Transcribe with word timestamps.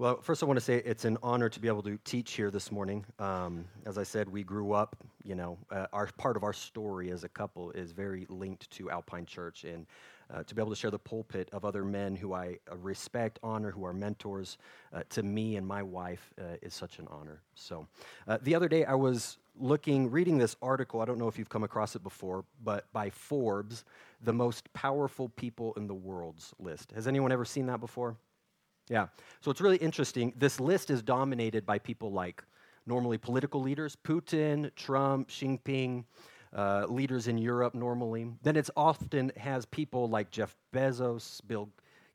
Well, 0.00 0.18
first, 0.22 0.42
I 0.42 0.46
want 0.46 0.56
to 0.56 0.64
say 0.64 0.76
it's 0.76 1.04
an 1.04 1.18
honor 1.22 1.50
to 1.50 1.60
be 1.60 1.68
able 1.68 1.82
to 1.82 1.98
teach 2.06 2.32
here 2.32 2.50
this 2.50 2.72
morning. 2.72 3.04
Um, 3.18 3.66
as 3.84 3.98
I 3.98 4.02
said, 4.02 4.30
we 4.30 4.42
grew 4.42 4.72
up, 4.72 4.96
you 5.22 5.34
know, 5.34 5.58
uh, 5.70 5.88
our 5.92 6.06
part 6.16 6.38
of 6.38 6.42
our 6.42 6.54
story 6.54 7.10
as 7.10 7.22
a 7.22 7.28
couple 7.28 7.70
is 7.72 7.92
very 7.92 8.24
linked 8.30 8.70
to 8.70 8.90
Alpine 8.90 9.26
Church. 9.26 9.64
And 9.64 9.84
uh, 10.32 10.42
to 10.44 10.54
be 10.54 10.62
able 10.62 10.70
to 10.70 10.76
share 10.76 10.90
the 10.90 10.98
pulpit 10.98 11.50
of 11.52 11.66
other 11.66 11.84
men 11.84 12.16
who 12.16 12.32
I 12.32 12.56
uh, 12.72 12.78
respect, 12.78 13.40
honor, 13.42 13.70
who 13.70 13.84
are 13.84 13.92
mentors 13.92 14.56
uh, 14.94 15.02
to 15.10 15.22
me 15.22 15.56
and 15.56 15.66
my 15.66 15.82
wife 15.82 16.32
uh, 16.40 16.56
is 16.62 16.72
such 16.72 16.98
an 16.98 17.06
honor. 17.10 17.42
So, 17.54 17.86
uh, 18.26 18.38
the 18.40 18.54
other 18.54 18.68
day 18.68 18.86
I 18.86 18.94
was 18.94 19.36
looking, 19.54 20.10
reading 20.10 20.38
this 20.38 20.56
article. 20.62 21.02
I 21.02 21.04
don't 21.04 21.18
know 21.18 21.28
if 21.28 21.38
you've 21.38 21.50
come 21.50 21.62
across 21.62 21.94
it 21.94 22.02
before, 22.02 22.46
but 22.64 22.90
by 22.94 23.10
Forbes, 23.10 23.84
the 24.22 24.32
most 24.32 24.72
powerful 24.72 25.28
people 25.28 25.74
in 25.74 25.86
the 25.86 25.94
world's 25.94 26.54
list. 26.58 26.90
Has 26.92 27.06
anyone 27.06 27.32
ever 27.32 27.44
seen 27.44 27.66
that 27.66 27.80
before? 27.80 28.16
Yeah. 28.88 29.06
So 29.40 29.50
it's 29.50 29.60
really 29.60 29.76
interesting. 29.76 30.32
This 30.36 30.58
list 30.58 30.90
is 30.90 31.02
dominated 31.02 31.64
by 31.64 31.78
people 31.78 32.12
like 32.12 32.42
normally 32.86 33.18
political 33.18 33.60
leaders 33.60 33.96
Putin, 34.02 34.74
Trump, 34.74 35.30
Xi 35.30 35.46
Jinping, 35.46 36.04
uh, 36.54 36.86
leaders 36.88 37.28
in 37.28 37.38
Europe 37.38 37.74
normally. 37.74 38.28
Then 38.42 38.56
it's 38.56 38.70
often 38.76 39.32
has 39.36 39.66
people 39.66 40.08
like 40.08 40.30
Jeff 40.30 40.56
Bezos, 40.74 41.40
Bill 41.46 41.68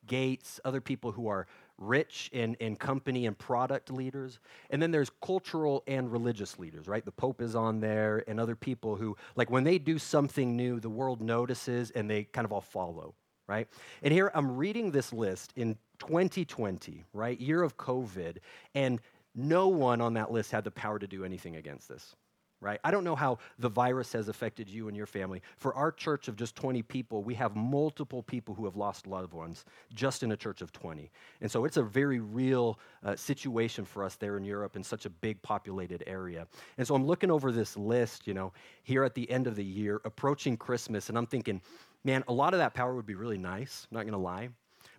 Gates, 0.08 0.60
other 0.66 0.82
people 0.82 1.12
who 1.12 1.28
are 1.28 1.48
rich 1.78 2.30
in, 2.32 2.56
in 2.56 2.76
company 2.76 3.26
and 3.26 3.38
product 3.38 3.92
leaders. 3.92 4.40
And 4.70 4.82
then 4.82 4.92
there's 4.92 5.12
cultural 5.22 5.84
and 5.88 6.12
religious 6.12 6.58
leaders, 6.60 6.88
right? 6.88 7.04
The 7.04 7.12
Pope 7.12 7.42
is 7.42 7.56
on 7.56 7.80
there 7.80 8.24
and 8.28 8.40
other 8.40 8.56
people 8.56 8.96
who, 8.96 9.18
like, 9.36 9.50
when 9.50 9.64
they 9.64 9.78
do 9.78 9.98
something 9.98 10.56
new, 10.56 10.80
the 10.80 10.90
world 10.90 11.22
notices 11.22 11.92
and 11.92 12.10
they 12.10 12.24
kind 12.26 12.46
of 12.46 12.52
all 12.52 12.62
follow, 12.62 13.14
right? 13.48 13.68
And 14.02 14.14
here 14.14 14.32
I'm 14.34 14.56
reading 14.56 14.92
this 14.92 15.14
list 15.14 15.54
in 15.56 15.78
2020, 16.00 17.04
right? 17.14 17.40
Year 17.40 17.62
of 17.64 17.78
COVID, 17.78 18.38
and 18.74 19.00
no 19.36 19.68
one 19.68 20.02
on 20.02 20.14
that 20.14 20.32
list 20.32 20.52
had 20.52 20.64
the 20.64 20.72
power 20.72 20.98
to 20.98 21.08
do 21.08 21.26
anything 21.26 21.58
against 21.58 21.90
this. 21.90 22.16
Right? 22.62 22.80
I 22.84 22.90
don't 22.90 23.04
know 23.04 23.18
how 23.18 23.38
the 23.60 23.70
virus 23.70 24.14
has 24.14 24.28
affected 24.28 24.70
you 24.70 24.88
and 24.88 24.96
your 24.96 25.06
family. 25.06 25.42
For 25.58 25.76
our 25.76 25.92
church 25.92 26.30
of 26.30 26.36
just 26.38 26.56
20 26.56 26.82
people, 26.84 27.22
we 27.22 27.36
have 27.36 27.56
multiple 27.56 28.24
people 28.24 28.56
who 28.56 28.64
have 28.66 28.78
lost 28.78 29.06
loved 29.06 29.34
ones 29.34 29.66
just 29.94 30.24
in 30.24 30.32
a 30.32 30.38
church 30.38 30.62
of 30.62 30.72
20. 30.72 31.12
And 31.42 31.52
so 31.52 31.66
it's 31.66 31.78
a 31.78 31.84
very 31.84 32.22
real 32.22 32.80
uh, 33.04 33.16
situation 33.18 33.84
for 33.84 34.04
us 34.04 34.16
there 34.16 34.38
in 34.38 34.46
Europe 34.46 34.78
in 34.78 34.84
such 34.84 35.06
a 35.06 35.10
big 35.10 35.40
populated 35.44 36.04
area. 36.08 36.48
And 36.78 36.88
so 36.88 36.96
I'm 36.96 37.06
looking 37.06 37.30
over 37.30 37.52
this 37.52 37.76
list, 37.78 38.26
you 38.26 38.34
know, 38.34 38.54
here 38.84 39.04
at 39.04 39.14
the 39.14 39.30
end 39.30 39.48
of 39.48 39.56
the 39.56 39.64
year, 39.64 40.02
approaching 40.06 40.56
Christmas, 40.56 41.10
and 41.10 41.18
I'm 41.18 41.28
thinking, 41.28 41.62
man, 42.06 42.24
a 42.28 42.34
lot 42.34 42.54
of 42.54 42.60
that 42.60 42.74
power 42.74 42.96
would 42.96 43.06
be 43.06 43.16
really 43.16 43.38
nice, 43.38 43.88
I'm 43.92 43.98
not 43.98 44.06
gonna 44.06 44.18
lie. 44.22 44.50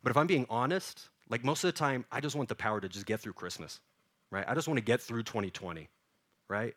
But 0.02 0.10
if 0.10 0.16
I'm 0.16 0.26
being 0.26 0.46
honest, 0.50 1.08
like 1.30 1.44
most 1.44 1.64
of 1.64 1.68
the 1.68 1.78
time, 1.78 2.04
I 2.12 2.20
just 2.20 2.36
want 2.36 2.48
the 2.48 2.54
power 2.54 2.80
to 2.80 2.88
just 2.88 3.06
get 3.06 3.20
through 3.20 3.32
Christmas, 3.32 3.80
right? 4.30 4.44
I 4.46 4.54
just 4.54 4.68
want 4.68 4.78
to 4.78 4.84
get 4.84 5.00
through 5.00 5.22
2020, 5.22 5.88
right? 6.48 6.74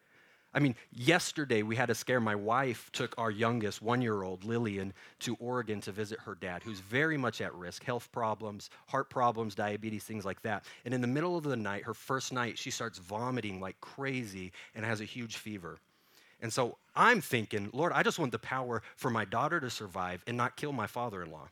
I 0.51 0.59
mean, 0.59 0.75
yesterday 0.91 1.61
we 1.61 1.75
had 1.75 1.91
a 1.91 1.95
scare. 1.95 2.19
My 2.19 2.33
wife 2.33 2.91
took 2.91 3.13
our 3.19 3.29
youngest 3.29 3.83
one 3.83 4.01
year 4.01 4.23
old, 4.23 4.43
Lillian, 4.43 4.93
to 5.19 5.35
Oregon 5.35 5.79
to 5.81 5.91
visit 5.91 6.19
her 6.21 6.33
dad, 6.33 6.63
who's 6.63 6.79
very 6.79 7.17
much 7.17 7.39
at 7.39 7.53
risk 7.53 7.83
health 7.83 8.11
problems, 8.11 8.71
heart 8.87 9.11
problems, 9.11 9.53
diabetes, 9.53 10.05
things 10.05 10.25
like 10.25 10.41
that. 10.41 10.65
And 10.85 10.93
in 10.93 11.01
the 11.01 11.07
middle 11.07 11.37
of 11.37 11.43
the 11.43 11.55
night, 11.55 11.83
her 11.83 11.93
first 11.93 12.33
night, 12.33 12.57
she 12.57 12.71
starts 12.71 12.97
vomiting 12.97 13.61
like 13.61 13.79
crazy 13.79 14.51
and 14.73 14.83
has 14.83 15.01
a 15.01 15.05
huge 15.05 15.37
fever. 15.37 15.77
And 16.41 16.51
so 16.51 16.77
I'm 16.95 17.21
thinking, 17.21 17.69
Lord, 17.73 17.91
I 17.93 18.03
just 18.03 18.19
want 18.19 18.31
the 18.31 18.39
power 18.39 18.81
for 18.95 19.09
my 19.09 19.25
daughter 19.25 19.59
to 19.59 19.69
survive 19.69 20.23
and 20.27 20.37
not 20.37 20.55
kill 20.55 20.71
my 20.71 20.87
father 20.87 21.21
in 21.21 21.31
law 21.31 21.49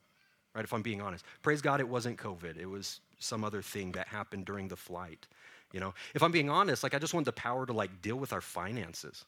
right? 0.57 0.63
If 0.63 0.73
I'm 0.73 0.81
being 0.81 1.01
honest. 1.01 1.23
Praise 1.43 1.61
God, 1.61 1.79
it 1.79 1.87
wasn't 1.87 2.17
COVID. 2.17 2.57
It 2.57 2.65
was 2.65 2.99
some 3.19 3.43
other 3.43 3.61
thing 3.61 3.91
that 3.91 4.07
happened 4.07 4.45
during 4.45 4.67
the 4.67 4.75
flight. 4.75 5.27
You 5.71 5.79
know, 5.79 5.93
if 6.15 6.23
I'm 6.23 6.31
being 6.31 6.49
honest, 6.49 6.81
like 6.81 6.95
I 6.95 6.99
just 6.99 7.13
want 7.13 7.27
the 7.27 7.31
power 7.31 7.67
to 7.67 7.73
like 7.73 8.01
deal 8.01 8.15
with 8.15 8.33
our 8.33 8.41
finances, 8.41 9.25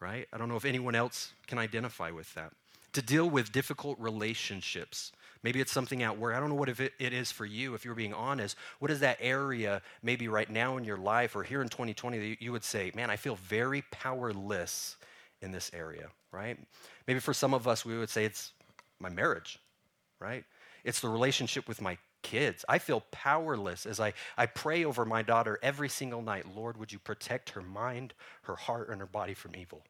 right? 0.00 0.26
I 0.32 0.38
don't 0.38 0.48
know 0.48 0.56
if 0.56 0.64
anyone 0.64 0.94
else 0.94 1.34
can 1.46 1.58
identify 1.58 2.10
with 2.10 2.32
that. 2.34 2.52
To 2.94 3.02
deal 3.02 3.28
with 3.28 3.52
difficult 3.52 3.98
relationships. 4.00 5.12
Maybe 5.42 5.60
it's 5.60 5.72
something 5.72 6.02
out 6.02 6.18
where 6.18 6.34
I 6.34 6.40
don't 6.40 6.50
know 6.50 6.54
what 6.54 6.68
it 6.68 6.92
is 6.98 7.32
for 7.32 7.44
you, 7.44 7.74
if 7.74 7.84
you're 7.84 7.94
being 7.94 8.14
honest. 8.14 8.56
What 8.78 8.90
is 8.90 9.00
that 9.00 9.18
area, 9.20 9.82
maybe 10.02 10.28
right 10.28 10.48
now 10.48 10.76
in 10.76 10.84
your 10.84 10.96
life 10.96 11.34
or 11.34 11.42
here 11.42 11.62
in 11.62 11.68
2020, 11.68 12.18
that 12.18 12.42
you 12.42 12.52
would 12.52 12.64
say, 12.64 12.92
man, 12.94 13.10
I 13.10 13.16
feel 13.16 13.36
very 13.36 13.82
powerless 13.90 14.96
in 15.40 15.50
this 15.50 15.70
area, 15.74 16.08
right? 16.30 16.58
Maybe 17.08 17.18
for 17.18 17.34
some 17.34 17.54
of 17.54 17.66
us, 17.66 17.84
we 17.84 17.98
would 17.98 18.10
say 18.10 18.24
it's 18.24 18.52
my 19.00 19.08
marriage, 19.08 19.58
right? 20.20 20.44
It's 20.84 21.00
the 21.00 21.08
relationship 21.08 21.66
with 21.66 21.80
my 21.80 21.98
kids. 22.22 22.64
I 22.68 22.78
feel 22.78 23.02
powerless 23.10 23.84
as 23.84 24.00
I, 24.00 24.12
I 24.38 24.46
pray 24.46 24.84
over 24.84 25.04
my 25.04 25.22
daughter 25.22 25.58
every 25.62 25.88
single 25.88 26.22
night 26.22 26.46
Lord, 26.54 26.76
would 26.76 26.92
you 26.92 27.00
protect 27.00 27.50
her 27.50 27.62
mind, 27.62 28.14
her 28.42 28.54
heart, 28.56 28.88
and 28.90 29.00
her 29.00 29.06
body 29.06 29.34
from 29.34 29.56
evil? 29.56 29.82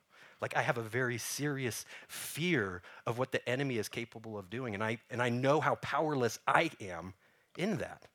Like, 0.42 0.56
I 0.56 0.62
have 0.62 0.76
a 0.76 0.82
very 0.82 1.16
serious 1.16 1.86
fear 2.08 2.82
of 3.06 3.16
what 3.16 3.32
the 3.32 3.48
enemy 3.48 3.78
is 3.78 3.88
capable 3.88 4.36
of 4.36 4.50
doing. 4.50 4.74
And 4.74 4.84
I, 4.84 4.98
and 5.10 5.22
I 5.22 5.30
know 5.30 5.60
how 5.60 5.76
powerless 5.76 6.38
I 6.46 6.70
am 6.80 7.14
in 7.56 7.78
that, 7.78 8.06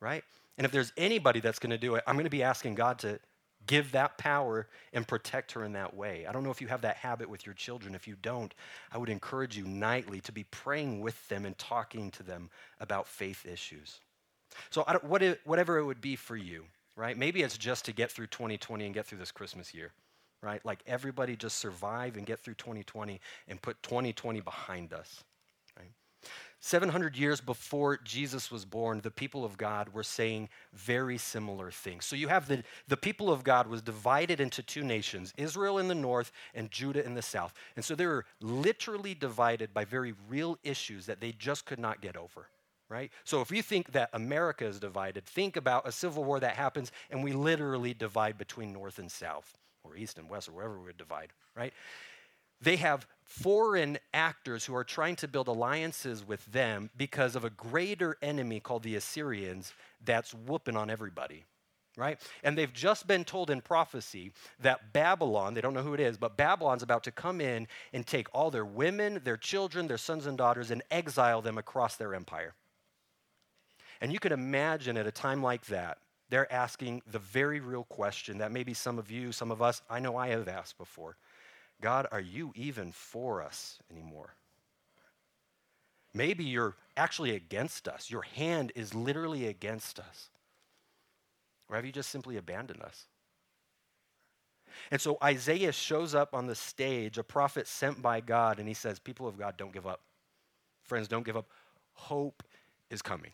right? 0.00 0.22
And 0.58 0.64
if 0.64 0.70
there's 0.70 0.92
anybody 0.96 1.40
that's 1.40 1.58
going 1.58 1.70
to 1.70 1.78
do 1.78 1.96
it, 1.96 2.04
I'm 2.06 2.14
going 2.14 2.24
to 2.24 2.30
be 2.30 2.42
asking 2.44 2.76
God 2.76 3.00
to, 3.00 3.18
give 3.66 3.92
that 3.92 4.18
power 4.18 4.66
and 4.92 5.06
protect 5.06 5.52
her 5.52 5.64
in 5.64 5.72
that 5.72 5.94
way. 5.94 6.26
I 6.26 6.32
don't 6.32 6.42
know 6.42 6.50
if 6.50 6.60
you 6.60 6.68
have 6.68 6.80
that 6.82 6.96
habit 6.96 7.28
with 7.28 7.44
your 7.46 7.54
children. 7.54 7.94
If 7.94 8.08
you 8.08 8.16
don't, 8.20 8.54
I 8.92 8.98
would 8.98 9.08
encourage 9.08 9.56
you 9.56 9.64
nightly 9.64 10.20
to 10.22 10.32
be 10.32 10.44
praying 10.44 11.00
with 11.00 11.28
them 11.28 11.44
and 11.44 11.56
talking 11.58 12.10
to 12.12 12.22
them 12.22 12.50
about 12.80 13.06
faith 13.06 13.46
issues. 13.46 14.00
So, 14.70 14.84
what 15.02 15.22
it, 15.22 15.40
whatever 15.44 15.78
it 15.78 15.84
would 15.84 16.00
be 16.00 16.16
for 16.16 16.36
you, 16.36 16.64
right? 16.96 17.16
Maybe 17.16 17.42
it's 17.42 17.56
just 17.56 17.84
to 17.84 17.92
get 17.92 18.10
through 18.10 18.26
2020 18.28 18.84
and 18.84 18.94
get 18.94 19.06
through 19.06 19.18
this 19.18 19.30
Christmas 19.30 19.72
year, 19.72 19.92
right? 20.42 20.64
Like 20.64 20.82
everybody 20.86 21.36
just 21.36 21.58
survive 21.58 22.16
and 22.16 22.26
get 22.26 22.40
through 22.40 22.54
2020 22.54 23.20
and 23.48 23.60
put 23.60 23.82
2020 23.82 24.40
behind 24.40 24.92
us. 24.92 25.24
700 26.62 27.16
years 27.16 27.40
before 27.40 27.96
Jesus 28.04 28.50
was 28.50 28.66
born, 28.66 29.00
the 29.00 29.10
people 29.10 29.46
of 29.46 29.56
God 29.56 29.94
were 29.94 30.02
saying 30.02 30.50
very 30.74 31.16
similar 31.16 31.70
things. 31.70 32.04
So 32.04 32.16
you 32.16 32.28
have 32.28 32.48
the, 32.48 32.62
the 32.86 32.98
people 32.98 33.32
of 33.32 33.42
God 33.42 33.66
was 33.66 33.80
divided 33.80 34.40
into 34.40 34.62
two 34.62 34.84
nations, 34.84 35.32
Israel 35.38 35.78
in 35.78 35.88
the 35.88 35.94
north 35.94 36.32
and 36.54 36.70
Judah 36.70 37.04
in 37.04 37.14
the 37.14 37.22
south. 37.22 37.54
And 37.76 37.84
so 37.84 37.94
they 37.94 38.06
were 38.06 38.26
literally 38.42 39.14
divided 39.14 39.72
by 39.72 39.86
very 39.86 40.12
real 40.28 40.58
issues 40.62 41.06
that 41.06 41.20
they 41.20 41.32
just 41.32 41.64
could 41.64 41.78
not 41.78 42.02
get 42.02 42.16
over. 42.16 42.48
Right? 42.90 43.10
So 43.24 43.40
if 43.40 43.50
you 43.52 43.62
think 43.62 43.92
that 43.92 44.10
America 44.12 44.66
is 44.66 44.80
divided, 44.80 45.24
think 45.24 45.56
about 45.56 45.86
a 45.86 45.92
civil 45.92 46.24
war 46.24 46.40
that 46.40 46.56
happens 46.56 46.92
and 47.08 47.24
we 47.24 47.32
literally 47.32 47.94
divide 47.94 48.36
between 48.36 48.72
north 48.72 48.98
and 48.98 49.10
south 49.10 49.56
or 49.90 49.96
east 49.96 50.18
and 50.18 50.28
west 50.28 50.48
or 50.48 50.52
wherever 50.52 50.78
we 50.78 50.86
would 50.86 50.96
divide, 50.96 51.32
right? 51.56 51.72
They 52.62 52.76
have 52.76 53.06
foreign 53.24 53.98
actors 54.12 54.64
who 54.64 54.74
are 54.74 54.84
trying 54.84 55.16
to 55.16 55.28
build 55.28 55.48
alliances 55.48 56.26
with 56.26 56.44
them 56.46 56.90
because 56.96 57.34
of 57.36 57.44
a 57.44 57.50
greater 57.50 58.16
enemy 58.20 58.60
called 58.60 58.82
the 58.82 58.96
Assyrians 58.96 59.72
that's 60.04 60.34
whooping 60.34 60.76
on 60.76 60.90
everybody. 60.90 61.44
Right? 61.96 62.20
And 62.44 62.56
they've 62.56 62.72
just 62.72 63.06
been 63.08 63.24
told 63.24 63.50
in 63.50 63.60
prophecy 63.60 64.32
that 64.60 64.92
Babylon, 64.92 65.54
they 65.54 65.60
don't 65.60 65.74
know 65.74 65.82
who 65.82 65.92
it 65.92 66.00
is, 66.00 66.16
but 66.16 66.36
Babylon's 66.36 66.84
about 66.84 67.02
to 67.04 67.10
come 67.10 67.40
in 67.40 67.66
and 67.92 68.06
take 68.06 68.28
all 68.32 68.50
their 68.50 68.64
women, 68.64 69.20
their 69.24 69.36
children, 69.36 69.88
their 69.88 69.98
sons 69.98 70.24
and 70.24 70.38
daughters, 70.38 70.70
and 70.70 70.82
exile 70.90 71.42
them 71.42 71.58
across 71.58 71.96
their 71.96 72.14
empire. 72.14 72.54
And 74.00 74.12
you 74.12 74.20
can 74.20 74.32
imagine 74.32 74.96
at 74.96 75.06
a 75.06 75.12
time 75.12 75.42
like 75.42 75.66
that, 75.66 75.98
they're 76.30 76.50
asking 76.52 77.02
the 77.10 77.18
very 77.18 77.60
real 77.60 77.84
question 77.84 78.38
that 78.38 78.52
maybe 78.52 78.72
some 78.72 78.98
of 78.98 79.10
you, 79.10 79.32
some 79.32 79.50
of 79.50 79.60
us, 79.60 79.82
I 79.90 80.00
know 80.00 80.16
I 80.16 80.28
have 80.28 80.48
asked 80.48 80.78
before 80.78 81.16
God, 81.80 82.06
are 82.12 82.20
you 82.20 82.52
even 82.54 82.92
for 82.92 83.42
us 83.42 83.78
anymore? 83.90 84.34
Maybe 86.12 86.44
you're 86.44 86.76
actually 86.96 87.34
against 87.34 87.88
us. 87.88 88.10
Your 88.10 88.22
hand 88.22 88.72
is 88.74 88.94
literally 88.94 89.46
against 89.46 89.98
us. 89.98 90.28
Or 91.68 91.76
have 91.76 91.86
you 91.86 91.92
just 91.92 92.10
simply 92.10 92.36
abandoned 92.36 92.82
us? 92.82 93.06
And 94.90 95.00
so 95.00 95.18
Isaiah 95.22 95.72
shows 95.72 96.14
up 96.14 96.34
on 96.34 96.46
the 96.46 96.54
stage, 96.54 97.18
a 97.18 97.22
prophet 97.22 97.66
sent 97.66 98.02
by 98.02 98.20
God, 98.20 98.58
and 98.58 98.68
he 98.68 98.74
says, 98.74 98.98
People 98.98 99.26
of 99.26 99.38
God, 99.38 99.56
don't 99.56 99.72
give 99.72 99.86
up. 99.86 100.00
Friends, 100.82 101.08
don't 101.08 101.24
give 101.24 101.36
up. 101.36 101.46
Hope 101.92 102.42
is 102.88 103.02
coming, 103.02 103.32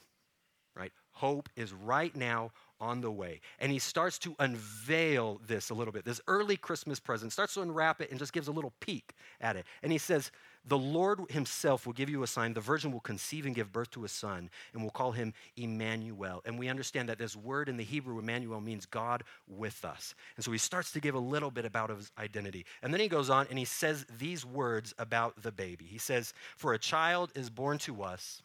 right? 0.74 0.92
Hope 1.12 1.48
is 1.56 1.72
right 1.72 2.14
now 2.14 2.52
on 2.80 3.00
the 3.00 3.10
way. 3.10 3.40
And 3.58 3.72
he 3.72 3.78
starts 3.78 4.18
to 4.20 4.34
unveil 4.38 5.40
this 5.46 5.70
a 5.70 5.74
little 5.74 5.92
bit. 5.92 6.04
This 6.04 6.20
early 6.26 6.56
Christmas 6.56 7.00
present 7.00 7.32
starts 7.32 7.54
to 7.54 7.62
unwrap 7.62 8.00
it 8.00 8.10
and 8.10 8.18
just 8.18 8.32
gives 8.32 8.48
a 8.48 8.52
little 8.52 8.72
peek 8.80 9.12
at 9.40 9.56
it. 9.56 9.64
And 9.82 9.92
he 9.92 9.98
says, 9.98 10.30
The 10.66 10.78
Lord 10.78 11.20
himself 11.30 11.86
will 11.86 11.92
give 11.92 12.10
you 12.10 12.22
a 12.22 12.26
sign. 12.26 12.52
The 12.52 12.60
virgin 12.60 12.92
will 12.92 13.00
conceive 13.00 13.46
and 13.46 13.54
give 13.54 13.72
birth 13.72 13.90
to 13.92 14.04
a 14.04 14.08
son, 14.08 14.50
and 14.72 14.82
we'll 14.82 14.90
call 14.90 15.12
him 15.12 15.32
Emmanuel. 15.56 16.42
And 16.44 16.58
we 16.58 16.68
understand 16.68 17.08
that 17.08 17.18
this 17.18 17.36
word 17.36 17.68
in 17.68 17.76
the 17.76 17.84
Hebrew, 17.84 18.18
Emmanuel, 18.18 18.60
means 18.60 18.86
God 18.86 19.24
with 19.48 19.84
us. 19.84 20.14
And 20.36 20.44
so 20.44 20.52
he 20.52 20.58
starts 20.58 20.92
to 20.92 21.00
give 21.00 21.14
a 21.14 21.20
little 21.20 21.50
bit 21.50 21.64
about 21.64 21.90
his 21.90 22.10
identity. 22.18 22.66
And 22.82 22.92
then 22.92 23.00
he 23.00 23.08
goes 23.08 23.30
on 23.30 23.46
and 23.48 23.58
he 23.58 23.64
says 23.64 24.06
these 24.18 24.44
words 24.44 24.94
about 24.98 25.42
the 25.42 25.52
baby. 25.52 25.84
He 25.84 25.98
says, 25.98 26.34
For 26.56 26.74
a 26.74 26.78
child 26.78 27.32
is 27.34 27.50
born 27.50 27.78
to 27.78 28.02
us, 28.02 28.42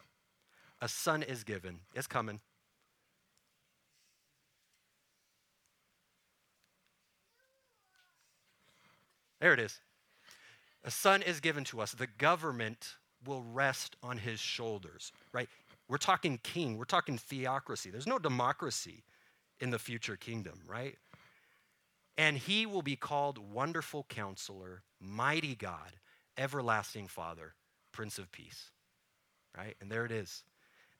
a 0.80 0.88
son 0.88 1.22
is 1.22 1.44
given. 1.44 1.80
It's 1.94 2.06
coming 2.06 2.40
There 9.42 9.52
it 9.52 9.58
is. 9.58 9.80
A 10.84 10.90
son 10.90 11.20
is 11.20 11.40
given 11.40 11.64
to 11.64 11.80
us. 11.80 11.90
The 11.92 12.06
government 12.06 12.94
will 13.26 13.42
rest 13.42 13.96
on 14.00 14.18
his 14.18 14.38
shoulders, 14.38 15.10
right? 15.32 15.48
We're 15.88 15.98
talking 15.98 16.38
king, 16.44 16.78
we're 16.78 16.84
talking 16.84 17.18
theocracy. 17.18 17.90
There's 17.90 18.06
no 18.06 18.20
democracy 18.20 19.02
in 19.58 19.70
the 19.70 19.80
future 19.80 20.16
kingdom, 20.16 20.60
right? 20.66 20.96
And 22.16 22.38
he 22.38 22.66
will 22.66 22.82
be 22.82 22.94
called 22.94 23.38
Wonderful 23.38 24.06
Counselor, 24.08 24.82
Mighty 25.00 25.56
God, 25.56 25.96
Everlasting 26.38 27.08
Father, 27.08 27.54
Prince 27.90 28.18
of 28.18 28.30
Peace, 28.30 28.70
right? 29.56 29.74
And 29.80 29.90
there 29.90 30.04
it 30.04 30.12
is. 30.12 30.44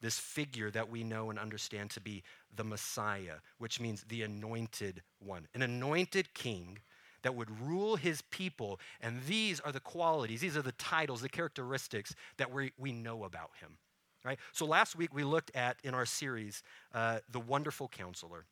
This 0.00 0.18
figure 0.18 0.70
that 0.72 0.90
we 0.90 1.04
know 1.04 1.30
and 1.30 1.38
understand 1.38 1.90
to 1.90 2.00
be 2.00 2.24
the 2.52 2.64
Messiah, 2.64 3.36
which 3.58 3.78
means 3.78 4.04
the 4.08 4.22
anointed 4.22 5.02
one, 5.20 5.46
an 5.54 5.62
anointed 5.62 6.34
king 6.34 6.80
that 7.22 7.34
would 7.34 7.60
rule 7.60 7.96
his 7.96 8.22
people. 8.30 8.80
And 9.00 9.22
these 9.26 9.60
are 9.60 9.72
the 9.72 9.80
qualities, 9.80 10.40
these 10.40 10.56
are 10.56 10.62
the 10.62 10.72
titles, 10.72 11.20
the 11.22 11.28
characteristics 11.28 12.14
that 12.36 12.52
we, 12.52 12.72
we 12.78 12.92
know 12.92 13.24
about 13.24 13.50
him. 13.60 13.78
Right? 14.24 14.38
So 14.52 14.66
last 14.66 14.94
week 14.94 15.12
we 15.12 15.24
looked 15.24 15.50
at 15.54 15.78
in 15.82 15.94
our 15.94 16.06
series 16.06 16.62
uh, 16.94 17.19
the 17.30 17.40
wonderful 17.40 17.88
counselor. 17.88 18.46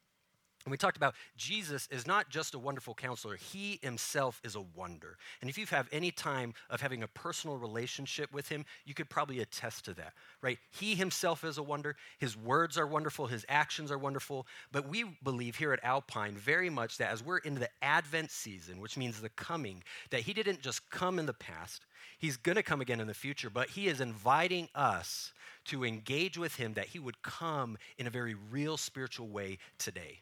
And 0.66 0.70
we 0.70 0.76
talked 0.76 0.98
about 0.98 1.14
Jesus 1.38 1.88
is 1.90 2.06
not 2.06 2.28
just 2.28 2.54
a 2.54 2.58
wonderful 2.58 2.94
counselor, 2.94 3.36
he 3.36 3.78
himself 3.82 4.40
is 4.44 4.56
a 4.56 4.60
wonder. 4.60 5.16
And 5.40 5.48
if 5.48 5.56
you 5.56 5.64
have 5.66 5.88
any 5.90 6.10
time 6.10 6.52
of 6.68 6.82
having 6.82 7.02
a 7.02 7.08
personal 7.08 7.56
relationship 7.56 8.30
with 8.32 8.48
him, 8.48 8.66
you 8.84 8.92
could 8.92 9.08
probably 9.08 9.40
attest 9.40 9.86
to 9.86 9.94
that, 9.94 10.12
right? 10.42 10.58
He 10.70 10.94
himself 10.94 11.44
is 11.44 11.56
a 11.56 11.62
wonder. 11.62 11.96
His 12.18 12.36
words 12.36 12.76
are 12.76 12.86
wonderful, 12.86 13.26
his 13.26 13.46
actions 13.48 13.90
are 13.90 13.96
wonderful. 13.96 14.46
But 14.70 14.86
we 14.86 15.04
believe 15.22 15.56
here 15.56 15.72
at 15.72 15.82
Alpine 15.82 16.34
very 16.36 16.68
much 16.68 16.98
that 16.98 17.10
as 17.10 17.24
we're 17.24 17.38
in 17.38 17.54
the 17.54 17.70
Advent 17.80 18.30
season, 18.30 18.80
which 18.80 18.98
means 18.98 19.20
the 19.20 19.30
coming, 19.30 19.82
that 20.10 20.20
he 20.20 20.34
didn't 20.34 20.60
just 20.60 20.90
come 20.90 21.18
in 21.18 21.24
the 21.24 21.32
past, 21.32 21.86
he's 22.18 22.36
going 22.36 22.56
to 22.56 22.62
come 22.62 22.82
again 22.82 23.00
in 23.00 23.06
the 23.06 23.14
future, 23.14 23.48
but 23.48 23.70
he 23.70 23.88
is 23.88 24.02
inviting 24.02 24.68
us 24.74 25.32
to 25.64 25.86
engage 25.86 26.36
with 26.36 26.56
him 26.56 26.74
that 26.74 26.88
he 26.88 26.98
would 26.98 27.22
come 27.22 27.78
in 27.96 28.06
a 28.06 28.10
very 28.10 28.34
real 28.50 28.76
spiritual 28.76 29.28
way 29.28 29.56
today 29.78 30.20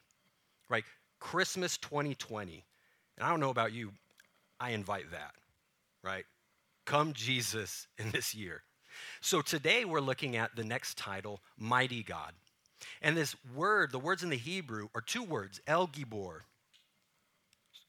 right? 0.69 0.85
Christmas 1.21 1.77
2020. 1.79 2.65
And 3.17 3.27
I 3.27 3.31
don't 3.31 3.41
know 3.41 3.51
about 3.51 3.73
you, 3.73 3.93
I 4.61 4.71
invite 4.71 5.11
that, 5.11 5.35
right? 6.03 6.25
Come 6.87 7.13
Jesus 7.13 7.87
in 7.99 8.11
this 8.11 8.35
year. 8.35 8.63
So 9.21 9.43
today 9.43 9.85
we're 9.85 10.01
looking 10.01 10.37
at 10.37 10.57
the 10.57 10.65
next 10.65 10.97
title, 10.97 11.41
Mighty 11.57 12.03
God. 12.03 12.33
And 13.03 13.17
this 13.17 13.35
word, 13.55 13.93
the 13.93 13.99
words 13.99 14.23
in 14.23 14.31
the 14.31 14.37
Hebrew 14.37 14.89
are 14.95 15.01
two 15.01 15.23
words, 15.23 15.61
El 15.67 15.89
Gibor. 15.89 16.41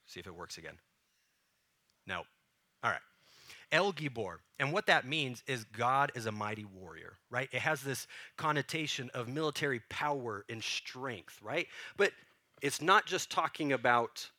See 0.06 0.20
if 0.20 0.28
it 0.28 0.36
works 0.36 0.58
again. 0.58 0.78
No. 2.08 2.24
All 2.84 2.92
right. 2.92 3.00
El 3.72 3.94
Gibor. 3.94 4.38
And 4.60 4.74
what 4.74 4.88
that 4.88 5.06
means 5.06 5.44
is 5.48 5.64
God 5.66 6.12
is 6.16 6.26
a 6.26 6.32
mighty 6.32 6.66
warrior, 6.66 7.18
right? 7.30 7.48
It 7.52 7.60
has 7.60 7.82
this 7.82 8.08
connotation 8.36 9.12
of 9.14 9.28
military 9.28 9.82
power 9.90 10.44
and 10.50 10.64
strength, 10.64 11.40
right? 11.42 11.68
But 11.96 12.12
it's 12.62 12.82
not 12.82 13.06
just 13.06 13.30
talking 13.30 13.74
about 13.74 14.30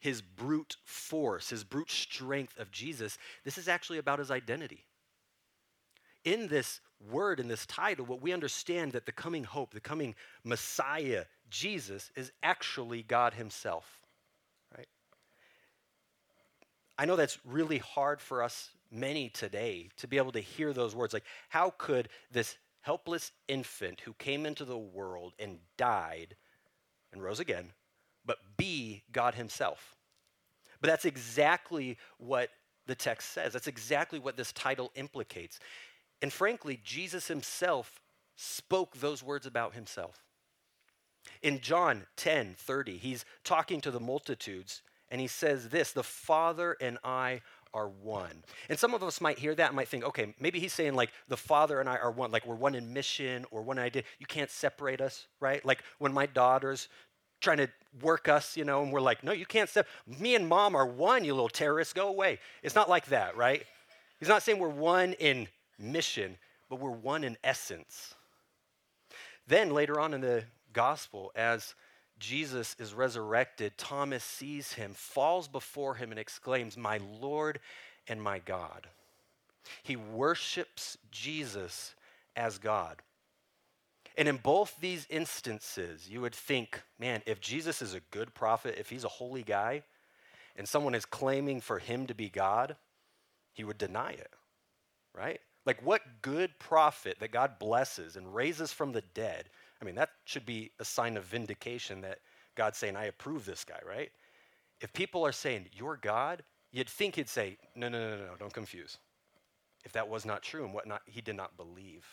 his 0.00 0.22
brute 0.22 0.76
force, 0.84 1.50
his 1.50 1.64
brute 1.64 1.90
strength 1.90 2.58
of 2.58 2.70
Jesus. 2.70 3.18
This 3.44 3.58
is 3.58 3.68
actually 3.68 3.98
about 3.98 4.18
his 4.18 4.30
identity. 4.30 4.84
In 6.24 6.48
this 6.48 6.80
word, 7.10 7.40
in 7.40 7.48
this 7.48 7.66
title, 7.66 8.04
what 8.04 8.22
we 8.22 8.32
understand 8.32 8.92
that 8.92 9.06
the 9.06 9.12
coming 9.12 9.44
hope, 9.44 9.72
the 9.72 9.80
coming 9.80 10.14
Messiah, 10.44 11.24
Jesus, 11.50 12.10
is 12.16 12.32
actually 12.42 13.02
God 13.02 13.34
himself. 13.34 14.02
Right? 14.76 14.88
I 16.98 17.04
know 17.04 17.16
that's 17.16 17.38
really 17.44 17.78
hard 17.78 18.20
for 18.20 18.42
us 18.42 18.70
many 18.90 19.28
today 19.28 19.88
to 19.96 20.08
be 20.08 20.16
able 20.16 20.32
to 20.32 20.40
hear 20.40 20.72
those 20.72 20.94
words. 20.94 21.12
Like, 21.12 21.24
how 21.48 21.74
could 21.76 22.08
this 22.30 22.56
helpless 22.80 23.32
infant 23.48 24.00
who 24.00 24.12
came 24.14 24.46
into 24.46 24.64
the 24.64 24.78
world 24.78 25.34
and 25.38 25.58
died 25.76 26.36
and 27.12 27.22
rose 27.22 27.40
again, 27.40 27.72
but 28.24 28.38
be 28.56 29.02
God 29.12 29.34
Himself. 29.34 29.96
But 30.80 30.88
that's 30.88 31.04
exactly 31.04 31.98
what 32.18 32.50
the 32.86 32.94
text 32.94 33.32
says. 33.32 33.52
That's 33.52 33.66
exactly 33.66 34.18
what 34.18 34.36
this 34.36 34.52
title 34.52 34.90
implicates. 34.94 35.58
And 36.22 36.32
frankly, 36.32 36.80
Jesus 36.84 37.28
Himself 37.28 38.00
spoke 38.36 38.96
those 38.96 39.22
words 39.22 39.46
about 39.46 39.74
Himself. 39.74 40.24
In 41.42 41.60
John 41.60 42.06
10 42.16 42.54
30, 42.56 42.96
He's 42.98 43.24
talking 43.44 43.80
to 43.82 43.90
the 43.90 44.00
multitudes, 44.00 44.82
and 45.10 45.20
He 45.20 45.26
says 45.26 45.68
this 45.68 45.92
The 45.92 46.02
Father 46.02 46.76
and 46.80 46.98
I 47.04 47.42
are 47.74 47.88
one. 47.88 48.42
And 48.68 48.78
some 48.78 48.94
of 48.94 49.02
us 49.02 49.20
might 49.20 49.38
hear 49.38 49.54
that 49.54 49.68
and 49.68 49.76
might 49.76 49.88
think, 49.88 50.04
okay, 50.04 50.34
maybe 50.40 50.60
he's 50.60 50.72
saying 50.72 50.94
like 50.94 51.10
the 51.28 51.36
Father 51.36 51.80
and 51.80 51.88
I 51.88 51.96
are 51.96 52.10
one, 52.10 52.30
like 52.30 52.46
we're 52.46 52.54
one 52.54 52.74
in 52.74 52.92
mission 52.92 53.44
or 53.50 53.62
one 53.62 53.78
idea. 53.78 54.02
You 54.18 54.26
can't 54.26 54.50
separate 54.50 55.00
us, 55.00 55.26
right? 55.40 55.64
Like 55.64 55.82
when 55.98 56.12
my 56.12 56.26
daughters 56.26 56.88
trying 57.40 57.58
to 57.58 57.68
work 58.02 58.28
us, 58.28 58.56
you 58.56 58.64
know, 58.64 58.82
and 58.82 58.92
we're 58.92 59.00
like, 59.00 59.22
no, 59.22 59.32
you 59.32 59.46
can't 59.46 59.68
step. 59.68 59.86
Me 60.06 60.34
and 60.34 60.48
mom 60.48 60.74
are 60.74 60.86
one, 60.86 61.24
you 61.24 61.32
little 61.32 61.48
terrorists, 61.48 61.92
go 61.92 62.08
away. 62.08 62.38
It's 62.62 62.74
not 62.74 62.88
like 62.88 63.06
that, 63.06 63.36
right? 63.36 63.64
He's 64.18 64.28
not 64.28 64.42
saying 64.42 64.58
we're 64.58 64.68
one 64.68 65.12
in 65.14 65.48
mission, 65.78 66.36
but 66.68 66.80
we're 66.80 66.90
one 66.90 67.24
in 67.24 67.36
essence. 67.44 68.14
Then 69.46 69.70
later 69.70 70.00
on 70.00 70.14
in 70.14 70.20
the 70.20 70.44
gospel, 70.72 71.32
as 71.34 71.74
Jesus 72.18 72.74
is 72.78 72.94
resurrected, 72.94 73.78
Thomas 73.78 74.24
sees 74.24 74.72
him, 74.72 74.92
falls 74.94 75.48
before 75.48 75.94
him, 75.94 76.10
and 76.10 76.18
exclaims, 76.18 76.76
My 76.76 77.00
Lord 77.20 77.60
and 78.06 78.22
my 78.22 78.38
God. 78.38 78.88
He 79.82 79.96
worships 79.96 80.96
Jesus 81.10 81.94
as 82.34 82.58
God. 82.58 83.02
And 84.16 84.26
in 84.26 84.38
both 84.38 84.74
these 84.80 85.06
instances, 85.10 86.08
you 86.08 86.20
would 86.20 86.34
think, 86.34 86.82
man, 86.98 87.22
if 87.26 87.40
Jesus 87.40 87.80
is 87.80 87.94
a 87.94 88.00
good 88.10 88.34
prophet, 88.34 88.76
if 88.78 88.90
he's 88.90 89.04
a 89.04 89.08
holy 89.08 89.44
guy, 89.44 89.82
and 90.56 90.68
someone 90.68 90.94
is 90.94 91.04
claiming 91.04 91.60
for 91.60 91.78
him 91.78 92.06
to 92.08 92.14
be 92.14 92.28
God, 92.28 92.74
he 93.52 93.62
would 93.62 93.78
deny 93.78 94.10
it, 94.10 94.32
right? 95.14 95.40
Like, 95.64 95.84
what 95.84 96.02
good 96.22 96.58
prophet 96.58 97.18
that 97.20 97.30
God 97.30 97.58
blesses 97.60 98.16
and 98.16 98.34
raises 98.34 98.72
from 98.72 98.92
the 98.92 99.02
dead? 99.14 99.50
I 99.80 99.84
mean, 99.84 99.94
that 99.94 100.10
should 100.24 100.46
be 100.46 100.72
a 100.78 100.84
sign 100.84 101.16
of 101.16 101.24
vindication 101.24 102.00
that 102.02 102.18
God's 102.54 102.78
saying, 102.78 102.96
I 102.96 103.04
approve 103.04 103.44
this 103.44 103.64
guy, 103.64 103.78
right? 103.86 104.10
If 104.80 104.92
people 104.92 105.24
are 105.24 105.32
saying, 105.32 105.66
You're 105.76 105.96
God, 105.96 106.42
you'd 106.72 106.88
think 106.88 107.16
he'd 107.16 107.28
say, 107.28 107.58
No, 107.74 107.88
no, 107.88 108.10
no, 108.10 108.16
no, 108.16 108.34
don't 108.38 108.52
confuse. 108.52 108.98
If 109.84 109.92
that 109.92 110.08
was 110.08 110.24
not 110.24 110.42
true 110.42 110.64
and 110.64 110.74
what 110.74 110.86
not, 110.86 111.02
he 111.06 111.20
did 111.20 111.36
not 111.36 111.56
believe. 111.56 112.04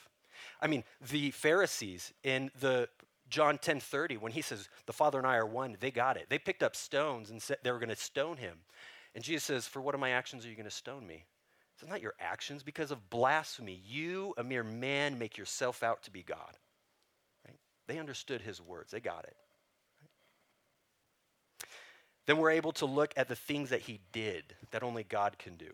I 0.62 0.68
mean, 0.68 0.84
the 1.10 1.32
Pharisees 1.32 2.14
in 2.24 2.52
the 2.60 2.88
John 3.30 3.58
10 3.58 3.80
30, 3.80 4.18
when 4.18 4.32
he 4.32 4.42
says, 4.42 4.70
The 4.86 4.94
Father 4.94 5.18
and 5.18 5.28
I 5.28 5.36
are 5.36 5.46
one, 5.46 5.78
they 5.80 5.92
got 5.92 6.18
it. 6.18 6.28
They 6.30 6.40
picked 6.40 6.64
up 6.64 6.76
stones 6.76 7.32
and 7.32 7.42
said 7.42 7.58
they 7.64 7.72
were 7.72 7.80
going 7.80 7.90
to 7.90 7.96
stone 7.96 8.38
him. 8.38 8.60
And 9.16 9.24
Jesus 9.24 9.44
says, 9.44 9.68
For 9.68 9.82
what 9.82 9.96
of 9.96 10.02
my 10.02 10.12
actions 10.12 10.46
are 10.46 10.50
you 10.50 10.56
going 10.56 10.66
to 10.66 10.72
stone 10.72 11.08
me? 11.08 11.26
It's 11.74 11.90
not 11.90 12.02
your 12.02 12.14
actions, 12.20 12.64
because 12.64 12.92
of 12.92 13.10
blasphemy. 13.10 13.82
You, 13.86 14.34
a 14.38 14.44
mere 14.44 14.64
man, 14.64 15.20
make 15.20 15.38
yourself 15.38 15.84
out 15.84 16.04
to 16.04 16.12
be 16.12 16.24
God. 16.24 16.58
They 17.88 18.00
understood 18.00 18.42
his 18.42 18.62
words, 18.62 18.92
they 18.92 19.00
got 19.00 19.26
it. 19.26 19.36
Then 22.26 22.38
we're 22.38 22.52
able 22.52 22.72
to 22.74 22.86
look 22.86 23.14
at 23.16 23.28
the 23.28 23.36
things 23.36 23.70
that 23.70 23.82
he 23.82 24.00
did 24.12 24.56
that 24.72 24.84
only 24.84 25.04
God 25.04 25.38
can 25.38 25.56
do. 25.58 25.72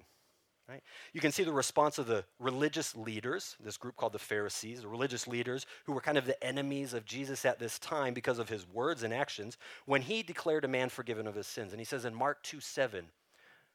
Right? 0.67 0.83
You 1.11 1.19
can 1.19 1.31
see 1.31 1.43
the 1.43 1.51
response 1.51 1.97
of 1.97 2.07
the 2.07 2.23
religious 2.39 2.95
leaders, 2.95 3.57
this 3.59 3.77
group 3.77 3.97
called 3.97 4.13
the 4.13 4.19
Pharisees, 4.19 4.81
the 4.81 4.87
religious 4.87 5.27
leaders 5.27 5.65
who 5.85 5.91
were 5.91 6.01
kind 6.01 6.17
of 6.17 6.25
the 6.25 6.41
enemies 6.41 6.93
of 6.93 7.03
Jesus 7.03 7.43
at 7.43 7.59
this 7.59 7.77
time 7.79 8.13
because 8.13 8.39
of 8.39 8.47
his 8.47 8.65
words 8.67 9.03
and 9.03 9.13
actions, 9.13 9.57
when 9.85 10.01
he 10.01 10.23
declared 10.23 10.63
a 10.63 10.69
man 10.69 10.87
forgiven 10.87 11.27
of 11.27 11.35
his 11.35 11.47
sins. 11.47 11.73
And 11.73 11.79
he 11.79 11.85
says 11.85 12.05
in 12.05 12.15
Mark 12.15 12.41
2 12.43 12.61
7, 12.61 13.05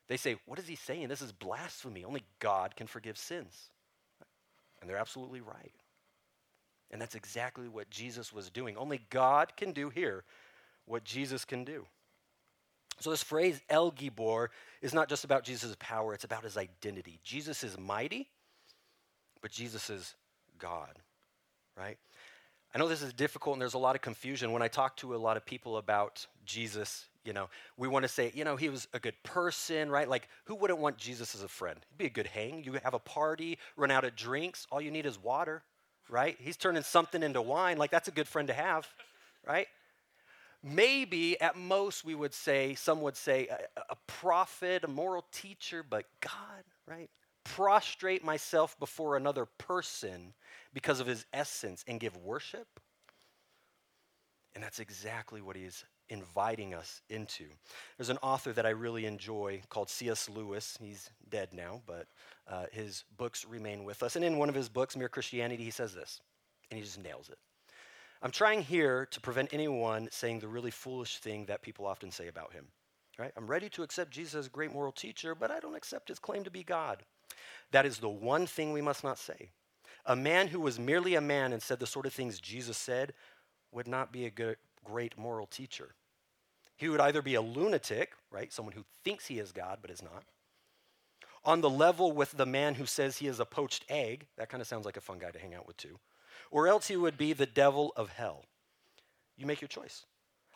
they 0.09 0.17
say, 0.17 0.37
What 0.47 0.59
is 0.59 0.69
he 0.69 0.77
saying? 0.77 1.09
This 1.09 1.21
is 1.21 1.33
blasphemy. 1.33 2.05
Only 2.05 2.25
God 2.39 2.77
can 2.77 2.87
forgive 2.87 3.19
sins. 3.19 3.71
And 4.81 4.89
they're 4.89 4.97
absolutely 4.97 5.41
right. 5.41 5.73
And 6.91 7.01
that's 7.01 7.15
exactly 7.15 7.69
what 7.69 7.91
Jesus 7.91 8.33
was 8.33 8.51
doing. 8.51 8.77
Only 8.77 9.01
God 9.11 9.57
can 9.57 9.73
do 9.73 9.91
here 9.91 10.25
what 10.85 11.05
Jesus 11.05 11.45
can 11.45 11.65
do. 11.65 11.87
So, 13.01 13.11
this 13.11 13.23
phrase, 13.23 13.61
El 13.69 13.93
Gibor, 13.93 14.49
is 14.81 14.95
not 14.95 15.09
just 15.09 15.25
about 15.25 15.45
Jesus' 15.45 15.77
power, 15.79 16.15
it's 16.15 16.25
about 16.25 16.45
his 16.45 16.57
identity. 16.57 17.21
Jesus 17.23 17.63
is 17.63 17.79
mighty, 17.79 18.29
but 19.43 19.51
Jesus 19.51 19.91
is 19.91 20.15
God, 20.59 20.99
right? 21.77 21.99
I 22.75 22.79
know 22.79 22.89
this 22.89 23.03
is 23.03 23.13
difficult 23.13 23.55
and 23.55 23.63
there's 23.63 23.75
a 23.75 23.79
lot 23.79 23.97
of 23.97 24.03
confusion. 24.03 24.53
When 24.53 24.63
I 24.63 24.69
talk 24.69 24.97
to 24.99 25.15
a 25.15 25.17
lot 25.17 25.37
of 25.37 25.45
people 25.47 25.77
about 25.77 26.27
Jesus, 26.45 27.07
you 27.25 27.33
know, 27.33 27.49
we 27.77 27.89
want 27.89 28.03
to 28.03 28.09
say, 28.09 28.33
you 28.35 28.45
know, 28.45 28.57
he 28.57 28.69
was 28.69 28.89
a 28.93 28.99
good 28.99 29.15
person, 29.23 29.91
right? 29.91 30.09
Like, 30.09 30.29
who 30.45 30.55
wouldn't 30.55 30.79
want 30.79 30.99
Jesus 30.99 31.35
as 31.35 31.43
a 31.43 31.49
friend? 31.49 31.79
He'd 31.91 31.99
be 31.99 32.07
a 32.07 32.11
good 32.11 32.27
hang. 32.27 32.65
You 32.65 32.79
have 32.83 32.95
a 32.95 32.99
party, 32.99 33.59
run 33.77 33.91
out 33.91 34.05
of 34.05 34.17
drinks, 34.17 34.67
all 34.71 34.81
you 34.81 34.91
need 34.91 35.07
is 35.07 35.19
water, 35.19 35.63
right? 36.09 36.37
He's 36.41 36.57
turning 36.57 36.83
something 36.83 37.23
into 37.23 37.43
wine. 37.43 37.79
Like, 37.79 37.91
that's 37.91 38.09
a 38.09 38.13
good 38.13 38.29
friend 38.29 38.49
to 38.49 38.55
have, 38.55 38.87
right? 39.47 39.69
maybe 40.67 41.41
at 41.41 41.57
most 41.57 42.05
we 42.05 42.15
would 42.15 42.35
say, 42.35 42.75
some 42.75 43.01
would 43.03 43.17
say, 43.17 43.49
a, 43.49 43.81
a 43.91 43.97
prophet, 44.07 44.85
a 44.85 44.89
moral 44.89 45.25
teacher, 45.33 45.85
but 45.89 46.05
God, 46.21 46.65
right? 46.87 47.09
Prostrate 47.45 48.25
myself 48.25 48.79
before 48.79 49.17
another 49.17 49.47
person 49.47 50.35
because 50.75 51.01
of 51.01 51.07
his 51.07 51.25
essence 51.33 51.85
and 51.87 52.01
give 52.01 52.17
worship? 52.17 52.67
And 54.55 54.65
that's 54.65 54.81
exactly 54.81 55.41
what 55.41 55.57
he's 55.57 55.85
inviting 56.09 56.75
us 56.75 57.03
into. 57.09 57.45
There's 57.97 58.11
an 58.11 58.19
author 58.23 58.53
that 58.53 58.67
I 58.67 58.71
really 58.71 59.07
enjoy 59.07 59.63
called 59.69 59.91
C.S. 59.91 60.29
Lewis. 60.29 60.79
He's 60.81 61.11
dead 61.29 61.49
now, 61.53 61.83
but 61.87 62.07
uh, 62.49 62.67
his 62.73 63.05
books 63.17 63.45
remain 63.45 63.85
with 63.85 64.03
us. 64.03 64.17
And 64.17 64.25
in 64.25 64.39
one 64.39 64.49
of 64.49 64.55
his 64.55 64.69
books, 64.69 64.97
Mere 64.97 65.09
Christianity, 65.09 65.65
he 65.65 65.71
says 65.71 65.95
this, 65.95 66.21
and 66.71 66.79
he 66.79 66.85
just 66.85 67.03
nails 67.03 67.29
it. 67.29 67.39
I'm 68.23 68.31
trying 68.31 68.63
here 68.63 69.07
to 69.11 69.21
prevent 69.21 69.53
anyone 69.53 70.09
saying 70.11 70.41
the 70.41 70.49
really 70.49 70.71
foolish 70.71 71.19
thing 71.19 71.47
that 71.47 71.63
people 71.63 71.87
often 71.87 72.11
say 72.11 72.29
about 72.29 72.53
him. 72.53 72.67
Right? 73.19 73.33
I'm 73.37 73.47
ready 73.47 73.69
to 73.71 73.83
accept 73.83 74.11
Jesus 74.11 74.35
as 74.35 74.47
a 74.47 74.51
great 74.51 74.73
moral 74.73 74.93
teacher, 74.93 75.35
but 75.35 75.51
I 75.51 75.59
don't 75.59 75.75
accept 75.75 76.09
his 76.09 76.19
claim 76.19 76.45
to 76.45 76.51
be 76.51 76.63
God. 76.63 77.03
That 77.73 77.87
is 77.87 77.99
the 77.99 78.09
one 78.09 78.47
thing 78.47 78.73
we 78.73 78.83
must 78.83 79.03
not 79.03 79.19
say. 79.19 79.51
A 80.05 80.15
man 80.15 80.49
who 80.49 80.61
was 80.61 80.79
merely 80.79 81.15
a 81.15 81.21
man 81.21 81.53
and 81.53 81.63
said 81.63 81.79
the 81.79 81.87
sort 81.87 82.07
of 82.07 82.13
things 82.13 82.41
Jesus 82.41 82.77
said 82.77 83.15
would 83.73 83.89
not 83.89 84.13
be 84.13 84.27
a 84.27 84.31
good, 84.31 84.57
great 84.87 85.19
moral 85.19 85.47
teacher. 85.47 85.95
He 86.77 86.89
would 86.89 87.01
either 87.01 87.23
be 87.23 87.35
a 87.35 87.41
lunatic, 87.41 88.13
right? 88.31 88.53
Someone 88.53 88.75
who 88.75 88.85
thinks 89.03 89.27
he 89.27 89.39
is 89.39 89.53
God 89.53 89.79
but 89.81 89.91
is 89.91 90.03
not. 90.03 90.25
On 91.45 91.61
the 91.61 91.71
level 91.71 92.13
with 92.13 92.33
the 92.33 92.47
man 92.47 92.75
who 92.75 92.87
says 92.87 93.17
he 93.17 93.29
is 93.29 93.41
a 93.41 93.45
poached 93.45 93.85
egg, 93.89 94.27
that 94.37 94.49
kind 94.49 94.61
of 94.61 94.67
sounds 94.67 94.85
like 94.85 94.97
a 94.97 95.01
fun 95.01 95.19
guy 95.19 95.31
to 95.31 95.39
hang 95.39 95.55
out 95.55 95.67
with 95.67 95.77
too. 95.77 95.99
Or 96.51 96.69
else 96.69 96.89
he 96.89 96.97
would 96.97 97.17
be 97.17 97.33
the 97.33 97.47
devil 97.47 97.93
of 97.97 98.11
hell. 98.11 98.45
You 99.37 99.47
make 99.47 99.61
your 99.61 99.69
choice. 99.69 100.05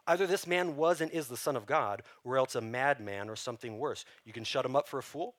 Either 0.07 0.27
this 0.27 0.47
man 0.47 0.77
was 0.77 1.01
and 1.01 1.11
is 1.11 1.29
the 1.29 1.37
Son 1.37 1.57
of 1.57 1.67
God, 1.67 2.03
or 2.25 2.37
else 2.37 2.55
a 2.55 2.61
madman 2.61 3.29
or 3.29 3.37
something 3.37 3.79
worse. 3.79 4.05
You 4.25 4.33
can 4.33 4.45
shut 4.45 4.65
him 4.65 4.75
up 4.75 4.89
for 4.89 4.99
a 4.99 5.03
fool, 5.03 5.37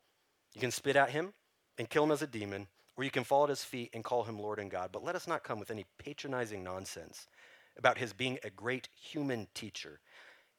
you 0.53 0.61
can 0.61 0.71
spit 0.71 0.95
at 0.95 1.09
him 1.09 1.33
and 1.77 1.89
kill 1.89 2.03
him 2.03 2.11
as 2.11 2.21
a 2.21 2.27
demon, 2.27 2.67
or 2.95 3.03
you 3.03 3.11
can 3.11 3.23
fall 3.23 3.43
at 3.43 3.49
his 3.49 3.63
feet 3.63 3.89
and 3.93 4.03
call 4.03 4.23
him 4.23 4.39
Lord 4.39 4.59
and 4.59 4.71
God. 4.71 4.91
But 4.91 5.03
let 5.03 5.15
us 5.15 5.27
not 5.27 5.43
come 5.43 5.59
with 5.59 5.71
any 5.71 5.85
patronizing 5.97 6.63
nonsense 6.63 7.27
about 7.77 7.97
his 7.97 8.13
being 8.13 8.37
a 8.43 8.49
great 8.49 8.89
human 8.95 9.47
teacher. 9.53 9.99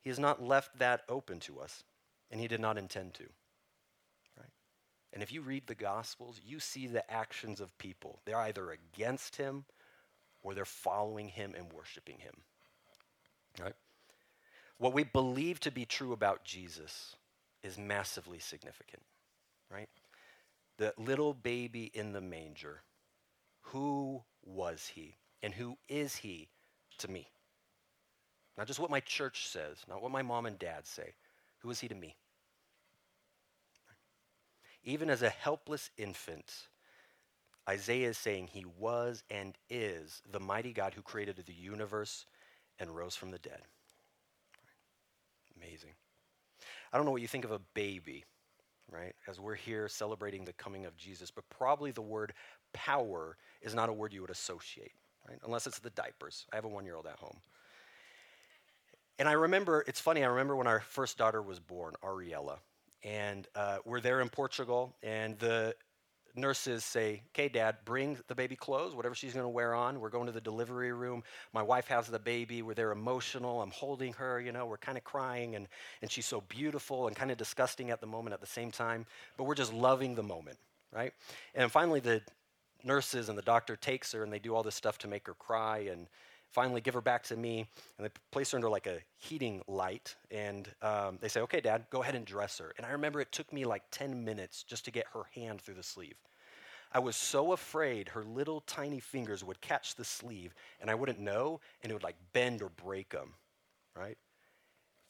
He 0.01 0.11
has 0.11 0.19
not 0.19 0.43
left 0.43 0.79
that 0.79 1.03
open 1.09 1.41
to 1.41 1.61
us, 1.61 1.85
and 2.31 2.41
he 2.41 2.49
did 2.49 2.61
not 2.61 2.79
intend 2.79 3.15
to. 3.15 3.25
Right? 4.37 4.51
And 5.13 5.23
if 5.23 5.33
you 5.33 5.43
read 5.43 5.67
the 5.67 5.75
Gospels, 5.75 6.41
you 6.45 6.59
see 6.59 6.87
the 6.87 7.09
actions 7.11 7.61
of 7.61 7.77
people. 7.79 8.21
They're 8.25 8.37
either 8.37 8.71
against 8.71 9.37
him 9.37 9.65
or 10.43 10.55
they're 10.55 10.65
following 10.65 11.29
him 11.29 11.55
and 11.57 11.73
worshiping 11.73 12.19
him. 12.19 12.35
Right? 13.61 13.75
What 14.79 14.95
we 14.95 15.05
believe 15.05 15.61
to 15.61 15.71
be 15.71 15.85
true 15.85 16.13
about 16.13 16.45
Jesus 16.45 17.15
is 17.63 17.79
massively 17.79 18.41
significant, 18.41 19.03
right? 19.71 19.89
The 20.79 20.93
little 20.99 21.35
baby 21.35 21.91
in 21.95 22.13
the 22.13 22.21
manger, 22.21 22.83
who 23.61 24.23
was 24.43 24.91
he 24.95 25.15
and 25.43 25.55
who 25.55 25.77
is 25.89 26.17
he 26.17 26.49
to 27.03 27.11
me? 27.11 27.29
Not 28.59 28.67
just 28.67 28.81
what 28.81 28.91
my 28.91 29.01
church 29.01 29.49
says, 29.49 29.79
not 29.89 30.03
what 30.03 30.11
my 30.11 30.23
mom 30.23 30.47
and 30.47 30.59
dad 30.59 30.87
say. 30.87 31.15
Who 31.61 31.71
is 31.71 31.81
he 31.81 31.89
to 31.89 31.95
me? 31.95 32.17
Even 34.85 35.11
as 35.11 35.23
a 35.23 35.29
helpless 35.29 35.91
infant, 35.97 36.53
Isaiah 37.69 38.09
is 38.09 38.19
saying 38.19 38.49
he 38.49 38.65
was 38.79 39.23
and 39.31 39.57
is 39.71 40.23
the 40.31 40.41
mighty 40.41 40.73
God 40.73 40.95
who 40.95 41.03
created 41.03 41.37
the 41.37 41.53
universe 41.53 42.27
and 42.81 42.91
rose 42.91 43.15
from 43.15 43.31
the 43.31 43.39
dead. 43.39 43.61
Amazing. 45.57 45.93
I 46.93 46.97
don't 46.97 47.07
know 47.07 47.13
what 47.13 47.23
you 47.23 47.29
think 47.29 47.45
of 47.45 47.53
a 47.53 47.61
baby, 47.75 48.25
right? 48.91 49.15
As 49.29 49.39
we're 49.39 49.55
here 49.55 49.89
celebrating 49.89 50.45
the 50.45 50.53
coming 50.55 50.85
of 50.85 50.97
Jesus, 50.97 51.31
but 51.31 51.49
probably 51.49 51.93
the 51.93 52.03
word 52.03 52.33
power 52.73 53.37
is 53.61 53.75
not 53.75 53.89
a 53.89 53.93
word 53.93 54.13
you 54.13 54.21
would 54.23 54.31
associate, 54.31 54.93
right? 55.29 55.39
Unless 55.45 55.67
it's 55.67 55.79
the 55.79 55.91
diapers. 55.91 56.47
I 56.53 56.57
have 56.57 56.65
a 56.65 56.69
one 56.69 56.85
year 56.85 56.97
old 56.97 57.07
at 57.07 57.19
home. 57.19 57.37
And 59.19 59.29
I 59.29 59.33
remember, 59.33 59.85
it's 59.87 60.01
funny, 60.01 60.25
I 60.25 60.29
remember 60.29 60.57
when 60.57 60.67
our 60.67 60.81
first 60.81 61.19
daughter 61.19 61.43
was 61.43 61.61
born, 61.61 61.95
Ariella. 62.03 62.59
And 63.05 63.47
uh, 63.55 63.79
we're 63.85 64.01
there 64.01 64.21
in 64.21 64.29
Portugal, 64.29 64.95
and 65.03 65.39
the 65.39 65.75
nurses 66.35 66.85
say, 66.85 67.23
okay, 67.31 67.49
dad, 67.49 67.77
bring 67.85 68.19
the 68.29 68.35
baby 68.35 68.57
clothes, 68.57 68.95
whatever 68.95 69.15
she's 69.15 69.35
going 69.35 69.45
to 69.45 69.49
wear 69.49 69.75
on. 69.75 70.01
We're 70.01 70.09
going 70.09 70.27
to 70.27 70.33
the 70.33 70.41
delivery 70.41 70.93
room. 70.93 71.23
My 71.53 71.63
wife 71.63 71.89
has 71.89 72.07
the 72.07 72.19
baby. 72.19 72.63
We're 72.63 72.75
there 72.75 72.93
emotional. 72.93 73.61
I'm 73.61 73.71
holding 73.71 74.13
her, 74.15 74.41
you 74.41 74.53
know, 74.53 74.67
we're 74.67 74.79
kind 74.79 74.97
of 74.97 75.05
crying, 75.05 75.57
and, 75.57 75.69
and 76.01 76.11
she's 76.11 76.27
so 76.27 76.43
beautiful 76.49 77.07
and 77.07 77.17
kind 77.17 77.31
of 77.31 77.37
disgusting 77.37 77.91
at 77.91 78.01
the 78.01 78.07
moment 78.07 78.35
at 78.35 78.41
the 78.41 78.47
same 78.47 78.71
time. 78.71 79.05
But 79.37 79.45
we're 79.45 79.55
just 79.55 79.73
loving 79.73 80.15
the 80.15 80.23
moment, 80.23 80.59
right? 80.93 81.13
And 81.55 81.71
finally, 81.71 82.01
the 82.01 82.23
nurses 82.85 83.29
and 83.29 83.37
the 83.37 83.43
doctor 83.43 83.77
takes 83.77 84.13
her, 84.13 84.23
and 84.23 84.33
they 84.33 84.39
do 84.39 84.55
all 84.55 84.63
this 84.63 84.75
stuff 84.75 84.99
to 84.99 85.09
make 85.09 85.27
her 85.27 85.35
cry. 85.35 85.89
And 85.91 86.09
finally 86.53 86.81
give 86.81 86.95
her 86.95 87.01
back 87.01 87.23
to 87.25 87.37
me, 87.37 87.67
and 87.97 88.07
they 88.07 88.11
place 88.31 88.53
her 88.53 88.57
under 88.57 88.69
like 88.69 88.87
a 88.87 88.99
heating 89.17 89.63
light, 89.67 90.15
and 90.31 90.69
um, 90.83 91.19
they 91.21 91.29
say, 91.29 91.41
"Okay, 91.41 91.61
Dad, 91.61 91.87
go 91.91 92.03
ahead 92.03 92.15
and 92.15 92.25
dress 92.25 92.59
her." 92.59 92.73
And 92.77 92.87
I 92.87 92.91
remember 92.91 93.21
it 93.21 93.33
took 93.33 93.53
me 93.53 93.65
like 93.65 93.83
10 93.91 94.25
minutes 94.25 94.63
just 94.63 94.85
to 94.85 94.91
get 94.91 95.07
her 95.15 95.23
hand 95.35 95.61
through 95.61 95.75
the 95.75 95.83
sleeve. 95.83 96.17
I 96.93 96.99
was 96.99 97.17
so 97.17 97.53
afraid 97.53 98.09
her 98.11 98.23
little 98.23 98.61
tiny 98.61 99.01
fingers 99.01 99.43
would 99.43 99.61
catch 99.63 99.95
the 99.95 100.05
sleeve, 100.05 100.55
and 100.81 100.91
I 100.91 100.95
wouldn't 100.95 101.19
know, 101.19 101.61
and 101.83 101.91
it 101.91 101.95
would 101.95 102.03
like 102.03 102.17
bend 102.33 102.63
or 102.63 102.69
break 102.69 103.09
them, 103.11 103.33
right? 103.97 104.19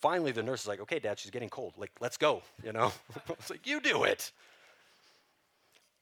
Finally, 0.01 0.33
the 0.33 0.43
nurse 0.43 0.63
is 0.63 0.69
like, 0.69 0.81
"Okay, 0.81 1.01
Dad, 1.01 1.19
she's 1.19 1.31
getting 1.31 1.51
cold. 1.51 1.75
Like, 1.77 1.93
let's 2.01 2.17
go." 2.17 2.43
You 2.63 2.73
know, 2.73 2.93
it's 3.29 3.51
like, 3.51 3.67
"You 3.67 3.81
do 3.81 4.05
it." 4.05 4.33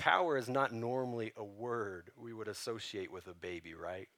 Power 0.00 0.38
is 0.38 0.49
not 0.49 0.73
normally 0.73 1.30
a 1.37 1.45
word 1.45 2.11
we 2.16 2.33
would 2.33 2.49
associate 2.49 3.12
with 3.12 3.26
a 3.26 3.35
baby, 3.35 3.75
right? 3.75 4.09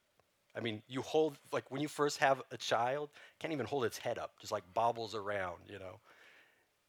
I 0.55 0.61
mean, 0.61 0.81
you 0.87 1.01
hold, 1.01 1.37
like 1.51 1.69
when 1.71 1.81
you 1.81 1.89
first 1.89 2.19
have 2.19 2.41
a 2.51 2.57
child, 2.57 3.09
can't 3.39 3.51
even 3.51 3.65
hold 3.65 3.83
its 3.83 3.97
head 3.97 4.17
up, 4.17 4.31
just 4.39 4.53
like 4.53 4.63
bobbles 4.73 5.13
around, 5.13 5.57
you 5.67 5.79
know. 5.79 5.99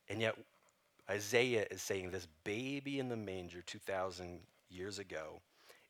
And 0.09 0.21
yet, 0.21 0.37
Isaiah 1.11 1.67
is 1.73 1.83
saying 1.83 2.13
this 2.13 2.29
baby 2.45 3.01
in 3.01 3.09
the 3.09 3.17
manger 3.17 3.63
2,000 3.63 4.39
years 4.71 5.01
ago 5.01 5.41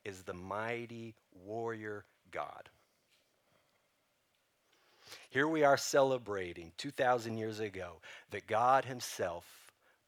is 0.06 0.22
the 0.22 0.32
mighty 0.32 1.14
warrior 1.44 2.06
God. 2.30 2.70
Here 5.28 5.46
we 5.46 5.62
are 5.62 5.76
celebrating 5.76 6.72
2,000 6.78 7.36
years 7.36 7.60
ago 7.60 8.00
that 8.30 8.46
God 8.46 8.86
Himself 8.86 9.44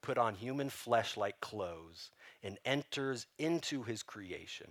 put 0.00 0.16
on 0.16 0.34
human 0.34 0.70
flesh 0.70 1.18
like 1.18 1.38
clothes 1.42 2.10
and 2.46 2.58
enters 2.64 3.26
into 3.38 3.82
His 3.82 4.04
creation, 4.04 4.68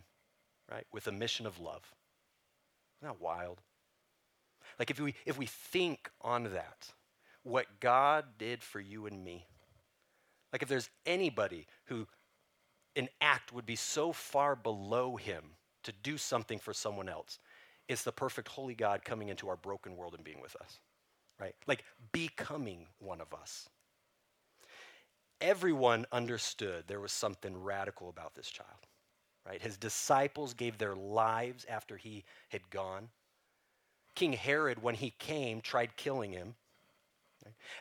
right, 0.71 0.87
with 0.93 1.07
a 1.07 1.11
mission 1.11 1.45
of 1.45 1.59
love. 1.59 1.93
Isn't 3.01 3.13
that 3.13 3.21
wild? 3.21 3.59
Like 4.79 4.89
if 4.89 4.99
we 4.99 5.13
if 5.25 5.37
we 5.37 5.45
think 5.45 6.09
on 6.21 6.45
that, 6.45 6.87
what 7.43 7.65
God 7.81 8.25
did 8.37 8.63
for 8.63 8.79
you 8.79 9.05
and 9.05 9.23
me. 9.23 9.45
Like 10.53 10.63
if 10.63 10.69
there's 10.69 10.89
anybody 11.05 11.67
who 11.85 12.07
an 12.95 13.09
act 13.19 13.51
would 13.51 13.65
be 13.65 13.75
so 13.75 14.13
far 14.13 14.55
below 14.55 15.17
him 15.17 15.43
to 15.83 15.91
do 16.01 16.17
something 16.17 16.57
for 16.57 16.73
someone 16.73 17.09
else, 17.09 17.39
it's 17.89 18.03
the 18.03 18.11
perfect 18.13 18.47
holy 18.47 18.73
God 18.73 19.03
coming 19.03 19.27
into 19.27 19.49
our 19.49 19.57
broken 19.57 19.97
world 19.97 20.13
and 20.15 20.23
being 20.23 20.41
with 20.41 20.55
us. 20.55 20.79
Right? 21.39 21.55
Like 21.67 21.83
becoming 22.13 22.87
one 22.99 23.19
of 23.19 23.33
us. 23.33 23.67
Everyone 25.41 26.05
understood 26.11 26.85
there 26.87 26.99
was 26.99 27.11
something 27.11 27.55
radical 27.61 28.09
about 28.09 28.35
this 28.35 28.49
child 28.49 28.85
right? 29.45 29.61
His 29.61 29.77
disciples 29.77 30.53
gave 30.53 30.77
their 30.77 30.95
lives 30.95 31.65
after 31.69 31.97
he 31.97 32.23
had 32.49 32.69
gone. 32.69 33.09
King 34.15 34.33
Herod, 34.33 34.81
when 34.81 34.95
he 34.95 35.11
came, 35.11 35.61
tried 35.61 35.95
killing 35.97 36.31
him. 36.31 36.55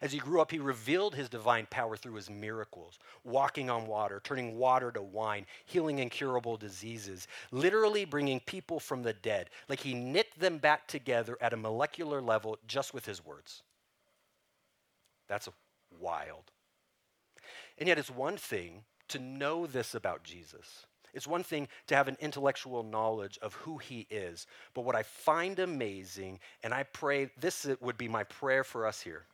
As 0.02 0.12
he 0.12 0.18
grew 0.18 0.42
up, 0.42 0.50
he 0.50 0.58
revealed 0.58 1.14
his 1.14 1.30
divine 1.30 1.66
power 1.70 1.96
through 1.96 2.16
his 2.16 2.28
miracles 2.28 2.98
walking 3.24 3.70
on 3.70 3.86
water, 3.86 4.20
turning 4.22 4.58
water 4.58 4.92
to 4.92 5.00
wine, 5.00 5.46
healing 5.64 6.00
incurable 6.00 6.58
diseases, 6.58 7.28
literally 7.50 8.04
bringing 8.04 8.40
people 8.40 8.78
from 8.78 9.02
the 9.02 9.14
dead. 9.14 9.48
Like 9.68 9.80
he 9.80 9.94
knit 9.94 10.38
them 10.38 10.58
back 10.58 10.86
together 10.86 11.38
at 11.40 11.54
a 11.54 11.56
molecular 11.56 12.20
level 12.20 12.58
just 12.66 12.92
with 12.92 13.06
his 13.06 13.24
words. 13.24 13.62
That's 15.28 15.48
wild. 15.98 16.50
And 17.78 17.88
yet, 17.88 17.98
it's 17.98 18.10
one 18.10 18.36
thing 18.36 18.84
to 19.08 19.18
know 19.18 19.66
this 19.66 19.94
about 19.94 20.24
Jesus 20.24 20.86
it's 21.14 21.26
one 21.28 21.44
thing 21.44 21.68
to 21.86 21.94
have 21.94 22.08
an 22.08 22.16
intellectual 22.20 22.82
knowledge 22.82 23.38
of 23.40 23.54
who 23.54 23.78
he 23.78 24.06
is. 24.10 24.46
But 24.74 24.84
what 24.84 24.96
I 24.96 25.04
find 25.04 25.60
amazing, 25.60 26.40
and 26.62 26.74
I 26.74 26.82
pray 26.82 27.30
this 27.40 27.66
would 27.80 27.96
be 27.96 28.08
my 28.08 28.24
prayer 28.24 28.64
for 28.64 28.84
us 28.84 29.00
here, 29.00 29.26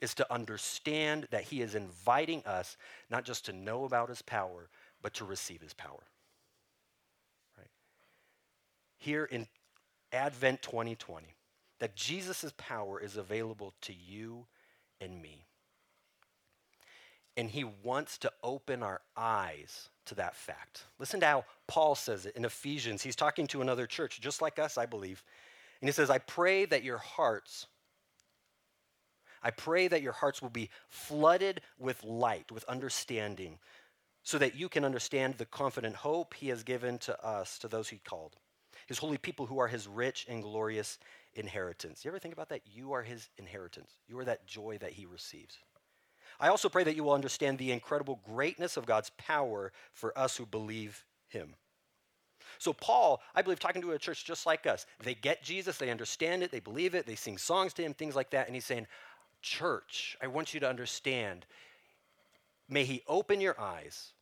is 0.00 0.14
to 0.14 0.32
understand 0.32 1.28
that 1.30 1.44
he 1.44 1.60
is 1.60 1.74
inviting 1.74 2.42
us 2.44 2.76
not 3.10 3.24
just 3.24 3.44
to 3.46 3.52
know 3.52 3.84
about 3.84 4.08
his 4.08 4.22
power, 4.22 4.68
but 5.02 5.14
to 5.14 5.24
receive 5.24 5.60
his 5.60 5.74
power. 5.74 6.02
Right? 7.56 7.70
Here 8.98 9.24
in 9.24 9.46
Advent 10.12 10.62
2020, 10.62 11.34
that 11.80 11.94
Jesus' 11.94 12.52
power 12.56 12.98
is 12.98 13.18
available 13.18 13.74
to 13.82 13.92
you 13.92 14.46
and 15.02 15.20
me. 15.20 15.44
And 17.36 17.50
he 17.50 17.64
wants 17.82 18.16
to 18.18 18.32
open 18.42 18.82
our 18.82 19.02
eyes 19.16 19.90
to 20.06 20.14
that 20.14 20.34
fact. 20.34 20.84
Listen 20.98 21.20
to 21.20 21.26
how 21.26 21.44
Paul 21.66 21.94
says 21.94 22.24
it 22.24 22.34
in 22.36 22.44
Ephesians. 22.44 23.02
He's 23.02 23.16
talking 23.16 23.46
to 23.48 23.60
another 23.60 23.86
church, 23.86 24.20
just 24.20 24.40
like 24.40 24.58
us, 24.58 24.78
I 24.78 24.86
believe. 24.86 25.22
And 25.80 25.88
he 25.88 25.92
says, 25.92 26.08
I 26.08 26.18
pray 26.18 26.64
that 26.64 26.82
your 26.82 26.96
hearts, 26.96 27.66
I 29.42 29.50
pray 29.50 29.88
that 29.88 30.00
your 30.00 30.12
hearts 30.12 30.40
will 30.40 30.48
be 30.48 30.70
flooded 30.88 31.60
with 31.78 32.02
light, 32.02 32.50
with 32.50 32.64
understanding, 32.64 33.58
so 34.22 34.38
that 34.38 34.56
you 34.56 34.68
can 34.68 34.84
understand 34.84 35.34
the 35.34 35.44
confident 35.44 35.94
hope 35.96 36.32
he 36.34 36.48
has 36.48 36.62
given 36.62 36.98
to 36.98 37.22
us, 37.24 37.58
to 37.58 37.68
those 37.68 37.88
he 37.88 37.98
called, 37.98 38.36
his 38.86 38.98
holy 38.98 39.18
people 39.18 39.44
who 39.44 39.58
are 39.58 39.68
his 39.68 39.86
rich 39.86 40.26
and 40.28 40.42
glorious 40.42 40.98
inheritance. 41.34 42.04
You 42.04 42.10
ever 42.10 42.18
think 42.18 42.34
about 42.34 42.48
that? 42.48 42.62
You 42.64 42.92
are 42.92 43.02
his 43.02 43.28
inheritance. 43.36 43.90
You 44.08 44.18
are 44.18 44.24
that 44.24 44.46
joy 44.46 44.78
that 44.80 44.92
he 44.92 45.04
receives. 45.04 45.58
I 46.38 46.48
also 46.48 46.68
pray 46.68 46.84
that 46.84 46.96
you 46.96 47.04
will 47.04 47.12
understand 47.12 47.58
the 47.58 47.72
incredible 47.72 48.20
greatness 48.24 48.76
of 48.76 48.86
God's 48.86 49.10
power 49.18 49.72
for 49.92 50.16
us 50.18 50.36
who 50.36 50.46
believe 50.46 51.04
him. 51.28 51.54
So, 52.58 52.72
Paul, 52.72 53.22
I 53.34 53.42
believe, 53.42 53.58
talking 53.58 53.82
to 53.82 53.92
a 53.92 53.98
church 53.98 54.24
just 54.24 54.46
like 54.46 54.66
us, 54.66 54.86
they 55.02 55.14
get 55.14 55.42
Jesus, 55.42 55.76
they 55.76 55.90
understand 55.90 56.42
it, 56.42 56.50
they 56.50 56.60
believe 56.60 56.94
it, 56.94 57.06
they 57.06 57.14
sing 57.14 57.38
songs 57.38 57.72
to 57.74 57.82
him, 57.82 57.92
things 57.94 58.16
like 58.16 58.30
that. 58.30 58.46
And 58.46 58.54
he's 58.54 58.64
saying, 58.64 58.86
Church, 59.42 60.16
I 60.22 60.26
want 60.26 60.54
you 60.54 60.60
to 60.60 60.68
understand, 60.68 61.46
may 62.68 62.84
he 62.84 63.02
open 63.06 63.40
your 63.40 63.60
eyes 63.60 64.12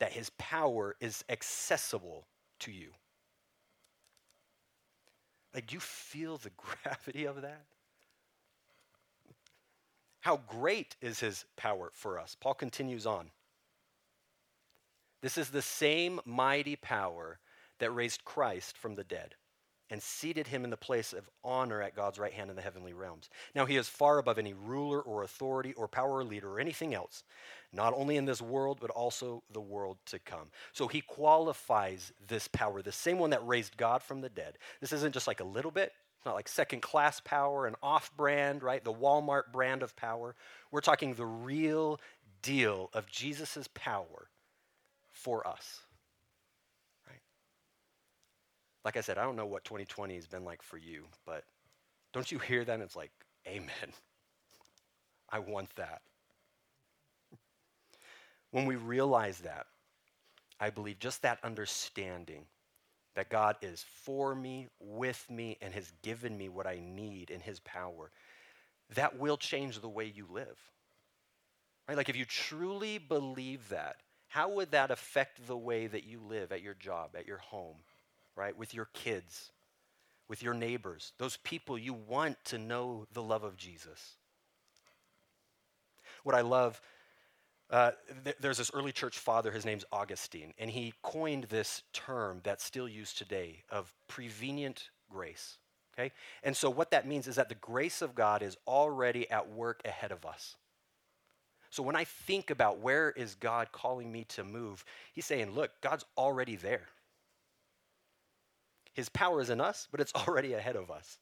that 0.00 0.12
his 0.12 0.30
power 0.38 0.96
is 1.00 1.24
accessible 1.28 2.26
to 2.60 2.72
you. 2.72 2.90
Like, 5.54 5.66
do 5.66 5.74
you 5.74 5.80
feel 5.80 6.38
the 6.38 6.50
gravity 6.56 7.26
of 7.26 7.42
that? 7.42 7.64
How 10.20 10.40
great 10.46 10.96
is 11.00 11.20
his 11.20 11.44
power 11.56 11.90
for 11.94 12.18
us? 12.18 12.36
Paul 12.38 12.54
continues 12.54 13.06
on. 13.06 13.30
This 15.22 15.38
is 15.38 15.50
the 15.50 15.62
same 15.62 16.20
mighty 16.24 16.76
power 16.76 17.38
that 17.78 17.90
raised 17.90 18.24
Christ 18.24 18.76
from 18.76 18.94
the 18.94 19.04
dead 19.04 19.34
and 19.90 20.00
seated 20.00 20.46
him 20.46 20.62
in 20.62 20.70
the 20.70 20.76
place 20.76 21.12
of 21.12 21.28
honor 21.42 21.82
at 21.82 21.96
God's 21.96 22.18
right 22.18 22.32
hand 22.32 22.48
in 22.48 22.56
the 22.56 22.62
heavenly 22.62 22.92
realms. 22.92 23.28
Now 23.54 23.66
he 23.66 23.76
is 23.76 23.88
far 23.88 24.18
above 24.18 24.38
any 24.38 24.54
ruler 24.54 25.00
or 25.00 25.24
authority 25.24 25.72
or 25.72 25.88
power 25.88 26.18
or 26.18 26.24
leader 26.24 26.48
or 26.48 26.60
anything 26.60 26.94
else, 26.94 27.24
not 27.72 27.92
only 27.96 28.16
in 28.16 28.24
this 28.24 28.40
world, 28.40 28.78
but 28.80 28.90
also 28.90 29.42
the 29.52 29.60
world 29.60 29.98
to 30.06 30.18
come. 30.20 30.50
So 30.72 30.86
he 30.86 31.00
qualifies 31.00 32.12
this 32.28 32.46
power, 32.46 32.82
the 32.82 32.92
same 32.92 33.18
one 33.18 33.30
that 33.30 33.46
raised 33.46 33.76
God 33.76 34.02
from 34.02 34.20
the 34.20 34.28
dead. 34.28 34.58
This 34.80 34.92
isn't 34.92 35.12
just 35.12 35.26
like 35.26 35.40
a 35.40 35.44
little 35.44 35.72
bit, 35.72 35.92
it's 36.20 36.26
not 36.26 36.34
like 36.34 36.48
second 36.48 36.82
class 36.82 37.18
power, 37.18 37.66
an 37.66 37.76
off 37.82 38.14
brand, 38.14 38.62
right? 38.62 38.84
The 38.84 38.92
Walmart 38.92 39.52
brand 39.52 39.82
of 39.82 39.96
power. 39.96 40.34
We're 40.70 40.82
talking 40.82 41.14
the 41.14 41.24
real 41.24 41.98
deal 42.42 42.90
of 42.92 43.06
Jesus' 43.06 43.66
power 43.72 44.28
for 45.08 45.48
us. 45.48 45.80
Right? 47.08 47.22
Like 48.84 48.98
I 48.98 49.00
said, 49.00 49.16
I 49.16 49.22
don't 49.22 49.34
know 49.34 49.46
what 49.46 49.64
2020 49.64 50.14
has 50.14 50.26
been 50.26 50.44
like 50.44 50.60
for 50.60 50.76
you, 50.76 51.06
but 51.24 51.44
don't 52.12 52.30
you 52.30 52.38
hear 52.38 52.66
that? 52.66 52.80
It's 52.80 52.96
like, 52.96 53.12
Amen. 53.48 53.70
I 55.30 55.38
want 55.38 55.74
that. 55.76 56.02
When 58.50 58.66
we 58.66 58.76
realize 58.76 59.38
that, 59.38 59.68
I 60.60 60.68
believe 60.68 60.98
just 60.98 61.22
that 61.22 61.38
understanding 61.42 62.44
that 63.14 63.30
God 63.30 63.56
is 63.62 63.84
for 64.04 64.34
me, 64.34 64.68
with 64.78 65.26
me, 65.30 65.58
and 65.60 65.74
has 65.74 65.92
given 66.02 66.36
me 66.36 66.48
what 66.48 66.66
I 66.66 66.80
need 66.80 67.30
in 67.30 67.40
His 67.40 67.60
power, 67.60 68.10
that 68.94 69.18
will 69.18 69.36
change 69.36 69.80
the 69.80 69.88
way 69.88 70.12
you 70.14 70.26
live. 70.30 70.58
Right? 71.88 71.96
Like 71.96 72.08
if 72.08 72.16
you 72.16 72.24
truly 72.24 72.98
believe 72.98 73.68
that, 73.70 73.96
how 74.28 74.48
would 74.50 74.70
that 74.70 74.92
affect 74.92 75.46
the 75.46 75.56
way 75.56 75.88
that 75.88 76.04
you 76.04 76.20
live 76.20 76.52
at 76.52 76.62
your 76.62 76.74
job, 76.74 77.10
at 77.16 77.26
your 77.26 77.38
home, 77.38 77.78
right? 78.36 78.56
With 78.56 78.74
your 78.74 78.88
kids, 78.94 79.50
with 80.28 80.40
your 80.40 80.54
neighbors, 80.54 81.12
those 81.18 81.36
people 81.38 81.76
you 81.76 81.92
want 81.92 82.36
to 82.44 82.58
know 82.58 83.06
the 83.12 83.22
love 83.22 83.42
of 83.42 83.56
Jesus. 83.56 84.14
What 86.22 86.36
I 86.36 86.42
love 86.42 86.80
uh, 87.70 87.92
th- 88.24 88.36
there's 88.40 88.58
this 88.58 88.70
early 88.74 88.92
church 88.92 89.18
father, 89.18 89.50
his 89.50 89.64
name's 89.64 89.84
Augustine, 89.92 90.52
and 90.58 90.70
he 90.70 90.92
coined 91.02 91.44
this 91.44 91.82
term 91.92 92.40
that's 92.42 92.64
still 92.64 92.88
used 92.88 93.16
today 93.16 93.62
of 93.70 93.92
prevenient 94.08 94.90
grace. 95.08 95.58
Okay? 95.94 96.12
And 96.42 96.56
so 96.56 96.70
what 96.70 96.90
that 96.90 97.06
means 97.06 97.26
is 97.26 97.36
that 97.36 97.48
the 97.48 97.54
grace 97.56 98.02
of 98.02 98.14
God 98.14 98.42
is 98.42 98.56
already 98.66 99.30
at 99.30 99.50
work 99.50 99.82
ahead 99.84 100.12
of 100.12 100.24
us. 100.24 100.56
So 101.70 101.84
when 101.84 101.94
I 101.94 102.04
think 102.04 102.50
about 102.50 102.80
where 102.80 103.10
is 103.10 103.36
God 103.36 103.70
calling 103.70 104.10
me 104.10 104.24
to 104.30 104.42
move, 104.42 104.84
he's 105.12 105.24
saying, 105.24 105.52
look, 105.52 105.70
God's 105.80 106.04
already 106.18 106.56
there. 106.56 106.88
His 108.92 109.08
power 109.08 109.40
is 109.40 109.50
in 109.50 109.60
us, 109.60 109.86
but 109.90 110.00
it's 110.00 110.12
already 110.26 110.54
ahead 110.54 110.74
of 110.74 110.90
us. 110.90 111.18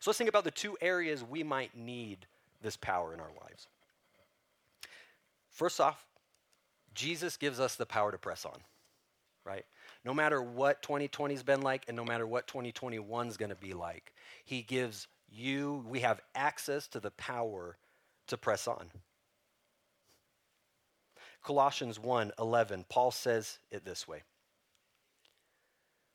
So 0.00 0.10
let's 0.10 0.18
think 0.18 0.28
about 0.28 0.42
the 0.42 0.50
two 0.50 0.76
areas 0.80 1.22
we 1.22 1.44
might 1.44 1.76
need 1.76 2.26
this 2.60 2.76
power 2.76 3.14
in 3.14 3.20
our 3.20 3.30
lives. 3.40 3.68
First 5.56 5.80
off, 5.80 6.04
Jesus 6.92 7.38
gives 7.38 7.60
us 7.60 7.76
the 7.76 7.86
power 7.86 8.12
to 8.12 8.18
press 8.18 8.44
on, 8.44 8.58
right? 9.42 9.64
No 10.04 10.12
matter 10.12 10.42
what 10.42 10.82
2020's 10.82 11.42
been 11.42 11.62
like 11.62 11.86
and 11.88 11.96
no 11.96 12.04
matter 12.04 12.26
what 12.26 12.46
2021's 12.46 13.38
going 13.38 13.48
to 13.48 13.56
be 13.56 13.72
like, 13.72 14.12
he 14.44 14.60
gives 14.60 15.08
you, 15.30 15.82
we 15.88 16.00
have 16.00 16.20
access 16.34 16.86
to 16.88 17.00
the 17.00 17.10
power 17.12 17.78
to 18.26 18.36
press 18.36 18.68
on. 18.68 18.90
Colossians 21.42 21.98
1 21.98 22.32
11, 22.38 22.84
Paul 22.90 23.10
says 23.10 23.58
it 23.70 23.82
this 23.82 24.06
way 24.06 24.24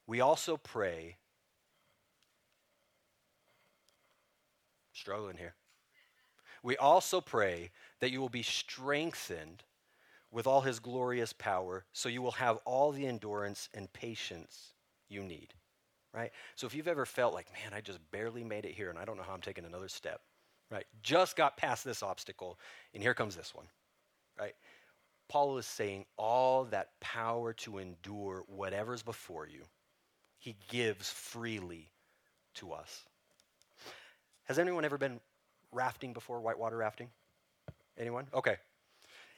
We 0.05 0.21
also 0.21 0.55
pray, 0.55 1.17
struggling 4.93 5.37
here. 5.37 5.55
We 6.63 6.77
also 6.77 7.21
pray 7.21 7.71
that 7.99 8.11
you 8.11 8.21
will 8.21 8.29
be 8.29 8.43
strengthened 8.43 9.63
with 10.31 10.47
all 10.47 10.61
his 10.61 10.79
glorious 10.79 11.33
power, 11.33 11.85
so 11.91 12.07
you 12.07 12.21
will 12.21 12.31
have 12.31 12.57
all 12.65 12.91
the 12.91 13.05
endurance 13.05 13.67
and 13.73 13.91
patience 13.91 14.73
you 15.09 15.23
need. 15.23 15.53
Right? 16.13 16.31
So 16.55 16.67
if 16.67 16.75
you've 16.75 16.87
ever 16.87 17.05
felt 17.05 17.33
like, 17.33 17.47
man, 17.53 17.73
I 17.73 17.81
just 17.81 17.99
barely 18.11 18.43
made 18.43 18.65
it 18.65 18.73
here 18.73 18.89
and 18.89 18.99
I 18.99 19.05
don't 19.05 19.17
know 19.17 19.23
how 19.23 19.33
I'm 19.33 19.41
taking 19.41 19.65
another 19.65 19.87
step, 19.87 20.21
right? 20.69 20.85
Just 21.01 21.37
got 21.37 21.55
past 21.55 21.85
this 21.85 22.03
obstacle 22.03 22.59
and 22.93 23.01
here 23.01 23.13
comes 23.13 23.35
this 23.35 23.55
one, 23.55 23.65
right? 24.37 24.53
Paul 25.29 25.57
is 25.57 25.65
saying 25.65 26.05
all 26.17 26.65
that 26.65 26.89
power 26.99 27.53
to 27.53 27.77
endure 27.77 28.43
whatever's 28.47 29.01
before 29.01 29.47
you, 29.47 29.63
he 30.37 30.57
gives 30.69 31.09
freely 31.09 31.91
to 32.55 32.73
us. 32.73 33.05
Has 34.43 34.59
anyone 34.59 34.83
ever 34.83 34.97
been 34.97 35.21
rafting 35.71 36.13
before, 36.13 36.39
whitewater 36.41 36.77
rafting? 36.77 37.09
Anyone? 37.97 38.27
Okay. 38.33 38.57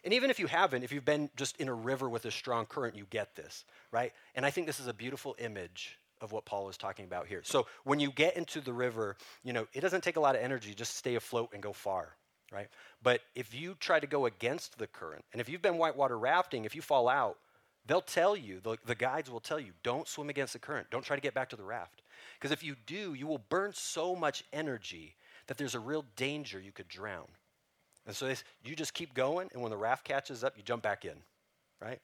And 0.04 0.14
even 0.14 0.30
if 0.30 0.40
you 0.40 0.48
haven't, 0.48 0.84
if 0.84 0.92
you've 0.92 1.06
been 1.06 1.30
just 1.36 1.58
in 1.58 1.70
a 1.70 1.74
river 1.74 2.10
with 2.10 2.26
a 2.26 2.32
strong 2.32 2.66
current, 2.66 2.96
you 2.96 3.06
get 3.10 3.36
this, 3.36 3.64
right? 3.92 4.12
And 4.36 4.46
I 4.46 4.50
think 4.50 4.68
this 4.68 4.80
is 4.80 4.88
a 4.88 4.94
beautiful 4.94 5.36
image 5.40 5.98
of 6.20 6.32
what 6.32 6.46
Paul 6.46 6.70
is 6.70 6.78
talking 6.78 7.06
about 7.06 7.28
here. 7.28 7.42
So 7.44 7.68
when 7.84 8.00
you 8.00 8.12
get 8.12 8.38
into 8.38 8.62
the 8.62 8.74
river, 8.74 9.18
you 9.44 9.54
know, 9.54 9.68
it 9.74 9.82
doesn't 9.82 10.04
take 10.04 10.18
a 10.18 10.20
lot 10.20 10.36
of 10.36 10.42
energy 10.42 10.74
just 10.74 10.96
stay 10.96 11.16
afloat 11.16 11.50
and 11.54 11.62
go 11.62 11.74
far, 11.74 12.16
right? 12.52 12.68
But 13.02 13.22
if 13.36 13.54
you 13.54 13.76
try 13.80 14.00
to 14.00 14.08
go 14.08 14.26
against 14.26 14.78
the 14.78 14.88
current, 14.88 15.24
and 15.32 15.42
if 15.42 15.50
you've 15.50 15.62
been 15.62 15.78
whitewater 15.78 16.18
rafting, 16.18 16.66
if 16.66 16.76
you 16.76 16.82
fall 16.82 17.08
out, 17.08 17.38
they'll 17.86 18.02
tell 18.02 18.36
you, 18.36 18.60
the, 18.62 18.78
the 18.86 18.96
guides 18.96 19.30
will 19.30 19.42
tell 19.42 19.60
you, 19.60 19.72
don't 19.84 20.08
swim 20.08 20.30
against 20.30 20.54
the 20.54 20.60
current. 20.60 20.88
Don't 20.90 21.04
try 21.04 21.16
to 21.16 21.22
get 21.22 21.34
back 21.34 21.50
to 21.50 21.56
the 21.56 21.64
raft. 21.64 22.02
Because 22.40 22.52
if 22.52 22.64
you 22.64 22.76
do, 22.86 23.14
you 23.14 23.28
will 23.28 23.44
burn 23.50 23.72
so 23.74 24.16
much 24.16 24.44
energy 24.54 25.16
that 25.48 25.58
there's 25.58 25.76
a 25.76 25.80
real 25.80 26.06
danger 26.16 26.60
you 26.60 26.72
could 26.72 26.88
drown. 26.88 27.28
And 28.06 28.16
so 28.16 28.28
they, 28.28 28.36
you 28.64 28.76
just 28.76 28.94
keep 28.94 29.14
going, 29.14 29.50
and 29.54 29.62
when 29.62 29.72
the 29.72 29.78
raft 29.78 30.04
catches 30.04 30.44
up, 30.44 30.58
you 30.58 30.64
jump 30.64 30.84
back 30.84 31.06
in, 31.06 31.16
right? 31.82 32.00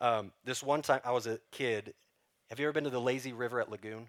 Um, 0.00 0.32
this 0.44 0.62
one 0.62 0.82
time, 0.82 1.00
I 1.04 1.12
was 1.12 1.26
a 1.26 1.38
kid. 1.50 1.94
Have 2.50 2.60
you 2.60 2.66
ever 2.66 2.72
been 2.72 2.84
to 2.84 2.90
the 2.90 3.00
lazy 3.00 3.32
river 3.32 3.60
at 3.60 3.70
Lagoon? 3.70 4.08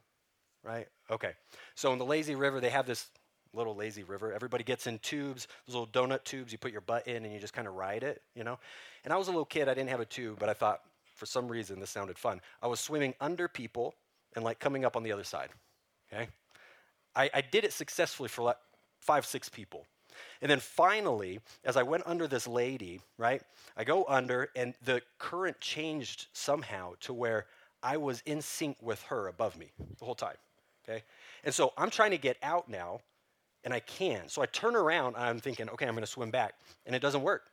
Right? 0.63 0.87
Okay. 1.09 1.31
So 1.75 1.93
in 1.93 1.99
the 1.99 2.05
lazy 2.05 2.35
river, 2.35 2.59
they 2.59 2.69
have 2.69 2.85
this 2.85 3.07
little 3.53 3.75
lazy 3.75 4.03
river. 4.03 4.33
Everybody 4.33 4.63
gets 4.63 4.87
in 4.87 4.99
tubes, 4.99 5.47
those 5.65 5.75
little 5.75 5.87
donut 5.87 6.23
tubes. 6.25 6.51
You 6.51 6.57
put 6.57 6.71
your 6.71 6.81
butt 6.81 7.07
in, 7.07 7.23
and 7.23 7.33
you 7.33 7.39
just 7.39 7.53
kind 7.53 7.67
of 7.67 7.75
ride 7.75 8.03
it, 8.03 8.21
you 8.35 8.43
know. 8.43 8.59
And 9.05 9.13
I 9.13 9.17
was 9.17 9.27
a 9.27 9.31
little 9.31 9.45
kid. 9.45 9.69
I 9.69 9.73
didn't 9.73 9.89
have 9.89 10.01
a 10.01 10.05
tube, 10.05 10.37
but 10.39 10.49
I 10.49 10.53
thought 10.53 10.81
for 11.15 11.25
some 11.25 11.47
reason 11.47 11.79
this 11.79 11.89
sounded 11.89 12.17
fun. 12.17 12.41
I 12.61 12.67
was 12.67 12.79
swimming 12.79 13.13
under 13.19 13.47
people 13.47 13.95
and 14.35 14.43
like 14.43 14.59
coming 14.59 14.85
up 14.85 14.95
on 14.95 15.03
the 15.03 15.11
other 15.11 15.23
side. 15.23 15.49
Okay. 16.11 16.27
I, 17.15 17.29
I 17.33 17.41
did 17.41 17.63
it 17.63 17.73
successfully 17.73 18.29
for 18.29 18.43
like 18.43 18.57
five, 18.99 19.25
six 19.25 19.49
people. 19.49 19.85
And 20.41 20.49
then 20.49 20.59
finally, 20.59 21.39
as 21.63 21.77
I 21.77 21.83
went 21.83 22.03
under 22.05 22.27
this 22.27 22.47
lady, 22.47 23.01
right, 23.17 23.41
I 23.77 23.83
go 23.83 24.05
under, 24.07 24.49
and 24.55 24.73
the 24.83 25.01
current 25.17 25.59
changed 25.59 26.27
somehow 26.33 26.93
to 27.01 27.13
where 27.13 27.45
I 27.81 27.97
was 27.97 28.21
in 28.25 28.41
sync 28.41 28.77
with 28.81 29.01
her 29.03 29.27
above 29.27 29.57
me 29.57 29.71
the 29.97 30.05
whole 30.05 30.15
time. 30.15 30.35
Okay? 30.87 31.03
And 31.43 31.53
so 31.53 31.73
I'm 31.77 31.89
trying 31.89 32.11
to 32.11 32.17
get 32.17 32.37
out 32.43 32.69
now, 32.69 33.01
and 33.63 33.73
I 33.73 33.79
can. 33.79 34.27
So 34.29 34.41
I 34.41 34.45
turn 34.47 34.75
around, 34.75 35.15
I'm 35.17 35.39
thinking, 35.39 35.69
okay, 35.69 35.85
I'm 35.85 35.93
going 35.93 36.03
to 36.03 36.07
swim 36.07 36.31
back, 36.31 36.55
and 36.85 36.95
it 36.95 37.01
doesn't 37.01 37.21
work. 37.21 37.51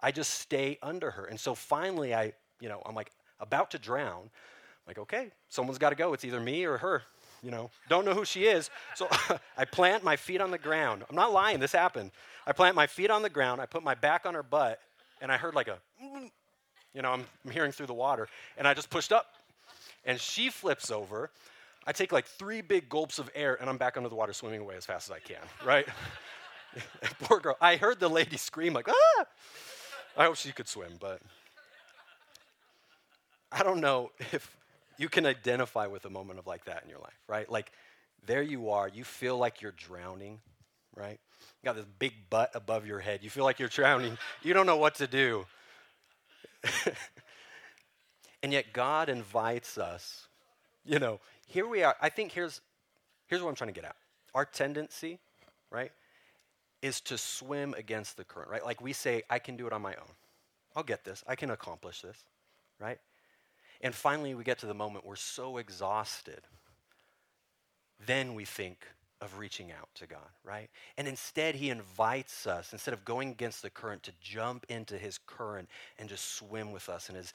I 0.00 0.10
just 0.10 0.40
stay 0.40 0.78
under 0.82 1.10
her. 1.10 1.26
And 1.26 1.38
so 1.38 1.54
finally, 1.54 2.14
I, 2.14 2.32
you 2.60 2.68
know, 2.68 2.82
I'm 2.84 2.94
like 2.94 3.12
about 3.40 3.70
to 3.72 3.78
drown. 3.78 4.22
I'm 4.22 4.88
like, 4.88 4.98
okay, 4.98 5.30
someone's 5.48 5.78
got 5.78 5.90
to 5.90 5.96
go. 5.96 6.12
It's 6.12 6.24
either 6.24 6.40
me 6.40 6.64
or 6.64 6.78
her. 6.78 7.02
You 7.42 7.50
know, 7.50 7.70
don't 7.88 8.04
know 8.04 8.14
who 8.14 8.24
she 8.24 8.44
is. 8.44 8.70
So 8.94 9.08
I 9.58 9.64
plant 9.64 10.04
my 10.04 10.16
feet 10.16 10.40
on 10.40 10.50
the 10.50 10.58
ground. 10.58 11.04
I'm 11.08 11.16
not 11.16 11.32
lying, 11.32 11.58
this 11.58 11.72
happened. 11.72 12.12
I 12.46 12.52
plant 12.52 12.76
my 12.76 12.86
feet 12.86 13.10
on 13.10 13.22
the 13.22 13.30
ground, 13.30 13.60
I 13.60 13.66
put 13.66 13.82
my 13.82 13.94
back 13.94 14.26
on 14.26 14.34
her 14.34 14.42
butt, 14.42 14.80
and 15.20 15.30
I 15.30 15.36
heard 15.36 15.54
like 15.54 15.68
a, 15.68 15.78
you 16.94 17.02
know, 17.02 17.10
I'm, 17.10 17.24
I'm 17.44 17.50
hearing 17.50 17.72
through 17.72 17.86
the 17.86 17.94
water, 17.94 18.28
and 18.56 18.66
I 18.66 18.74
just 18.74 18.90
pushed 18.90 19.12
up. 19.12 19.26
And 20.04 20.18
she 20.20 20.50
flips 20.50 20.90
over. 20.90 21.30
I 21.86 21.92
take 21.92 22.12
like 22.12 22.26
three 22.26 22.60
big 22.60 22.88
gulps 22.88 23.18
of 23.18 23.30
air, 23.34 23.56
and 23.60 23.68
I'm 23.68 23.76
back 23.76 23.96
under 23.96 24.08
the 24.08 24.14
water 24.14 24.32
swimming 24.32 24.60
away 24.60 24.76
as 24.76 24.86
fast 24.86 25.10
as 25.10 25.16
I 25.16 25.20
can, 25.20 25.42
right? 25.64 25.86
Poor 27.22 27.40
girl. 27.40 27.56
I 27.60 27.76
heard 27.76 28.00
the 28.00 28.08
lady 28.08 28.36
scream, 28.36 28.72
like, 28.72 28.88
ah! 28.88 29.24
I 30.16 30.24
hope 30.24 30.36
she 30.36 30.52
could 30.52 30.68
swim, 30.68 30.92
but 31.00 31.20
I 33.50 33.62
don't 33.62 33.80
know 33.80 34.10
if 34.32 34.56
you 34.98 35.08
can 35.08 35.26
identify 35.26 35.86
with 35.86 36.04
a 36.04 36.10
moment 36.10 36.38
of 36.38 36.46
like 36.46 36.64
that 36.66 36.82
in 36.84 36.90
your 36.90 36.98
life, 36.98 37.18
right? 37.28 37.50
Like, 37.50 37.72
there 38.26 38.42
you 38.42 38.70
are, 38.70 38.88
you 38.88 39.04
feel 39.04 39.36
like 39.36 39.60
you're 39.60 39.72
drowning, 39.72 40.40
right? 40.94 41.18
You 41.62 41.66
got 41.66 41.76
this 41.76 41.86
big 41.98 42.12
butt 42.30 42.50
above 42.54 42.86
your 42.86 43.00
head. 43.00 43.20
You 43.22 43.30
feel 43.30 43.44
like 43.44 43.58
you're 43.58 43.68
drowning. 43.68 44.18
You 44.42 44.54
don't 44.54 44.66
know 44.66 44.76
what 44.76 44.96
to 44.96 45.06
do. 45.06 45.46
and 48.42 48.52
yet 48.52 48.72
God 48.72 49.08
invites 49.08 49.78
us. 49.78 50.26
You 50.84 50.98
know, 50.98 51.20
here 51.46 51.66
we 51.66 51.82
are. 51.82 51.96
I 52.00 52.08
think 52.08 52.32
here's 52.32 52.60
here's 53.26 53.42
what 53.42 53.48
I'm 53.48 53.54
trying 53.54 53.72
to 53.72 53.74
get 53.74 53.84
at. 53.84 53.96
Our 54.34 54.44
tendency, 54.44 55.18
right, 55.70 55.92
is 56.80 57.00
to 57.02 57.18
swim 57.18 57.74
against 57.78 58.16
the 58.16 58.24
current, 58.24 58.50
right? 58.50 58.64
Like 58.64 58.80
we 58.80 58.92
say, 58.92 59.22
I 59.30 59.38
can 59.38 59.56
do 59.56 59.66
it 59.66 59.72
on 59.72 59.82
my 59.82 59.94
own. 59.94 60.14
I'll 60.74 60.82
get 60.82 61.04
this. 61.04 61.22
I 61.26 61.36
can 61.36 61.50
accomplish 61.50 62.00
this, 62.00 62.16
right? 62.80 62.98
And 63.82 63.94
finally, 63.94 64.34
we 64.34 64.44
get 64.44 64.58
to 64.58 64.66
the 64.66 64.74
moment 64.74 65.04
we're 65.04 65.16
so 65.16 65.56
exhausted. 65.56 66.40
Then 68.06 68.34
we 68.34 68.44
think 68.44 68.86
of 69.20 69.38
reaching 69.38 69.70
out 69.70 69.88
to 69.94 70.06
God, 70.06 70.18
right? 70.44 70.68
And 70.96 71.06
instead, 71.06 71.54
He 71.54 71.70
invites 71.70 72.46
us, 72.46 72.72
instead 72.72 72.94
of 72.94 73.04
going 73.04 73.30
against 73.30 73.62
the 73.62 73.70
current, 73.70 74.02
to 74.04 74.12
jump 74.20 74.66
into 74.68 74.98
His 74.98 75.18
current 75.26 75.68
and 75.98 76.08
just 76.08 76.34
swim 76.34 76.72
with 76.72 76.88
us 76.88 77.08
in 77.08 77.14
His, 77.14 77.32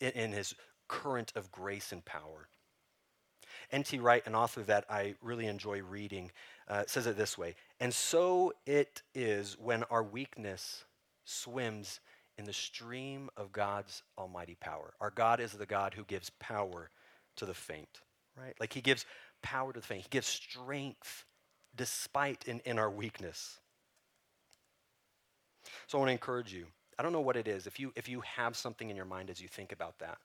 in 0.00 0.32
his 0.32 0.54
current 0.88 1.32
of 1.34 1.50
grace 1.50 1.92
and 1.92 2.04
power. 2.04 2.48
N.T. 3.72 3.98
Wright, 3.98 4.26
an 4.26 4.34
author 4.34 4.62
that 4.62 4.84
I 4.88 5.14
really 5.20 5.46
enjoy 5.46 5.82
reading, 5.82 6.30
uh, 6.68 6.84
says 6.86 7.06
it 7.06 7.16
this 7.16 7.36
way 7.36 7.54
And 7.80 7.92
so 7.92 8.52
it 8.64 9.02
is 9.14 9.56
when 9.58 9.82
our 9.84 10.02
weakness 10.02 10.84
swims 11.24 12.00
in 12.38 12.44
the 12.44 12.52
stream 12.52 13.30
of 13.36 13.52
God's 13.52 14.02
almighty 14.18 14.56
power. 14.60 14.94
Our 15.00 15.10
God 15.10 15.40
is 15.40 15.52
the 15.52 15.66
God 15.66 15.94
who 15.94 16.04
gives 16.04 16.30
power 16.38 16.90
to 17.36 17.46
the 17.46 17.54
faint, 17.54 18.00
right? 18.36 18.54
Like 18.60 18.72
he 18.72 18.80
gives 18.80 19.06
power 19.42 19.72
to 19.72 19.80
the 19.80 19.86
faint, 19.86 20.02
he 20.02 20.08
gives 20.10 20.26
strength 20.26 21.24
despite 21.74 22.44
in, 22.46 22.60
in 22.60 22.78
our 22.78 22.90
weakness. 22.90 23.58
So 25.86 25.98
I 25.98 26.00
want 26.00 26.08
to 26.08 26.12
encourage 26.12 26.52
you. 26.52 26.66
I 26.98 27.02
don't 27.02 27.12
know 27.12 27.20
what 27.20 27.36
it 27.36 27.48
is. 27.48 27.66
If 27.66 27.78
you 27.78 27.92
if 27.94 28.08
you 28.08 28.22
have 28.22 28.56
something 28.56 28.88
in 28.88 28.96
your 28.96 29.04
mind 29.04 29.28
as 29.28 29.40
you 29.40 29.48
think 29.48 29.72
about 29.72 29.98
that, 29.98 30.18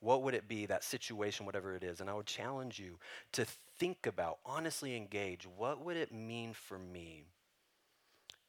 what 0.00 0.22
would 0.22 0.34
it 0.34 0.48
be, 0.48 0.66
that 0.66 0.82
situation, 0.82 1.46
whatever 1.46 1.76
it 1.76 1.84
is? 1.84 2.00
And 2.00 2.10
I 2.10 2.14
would 2.14 2.26
challenge 2.26 2.78
you 2.78 2.98
to 3.32 3.46
think 3.78 4.06
about, 4.06 4.38
honestly 4.44 4.96
engage, 4.96 5.46
what 5.46 5.84
would 5.84 5.96
it 5.96 6.12
mean 6.12 6.54
for 6.54 6.78
me 6.78 7.26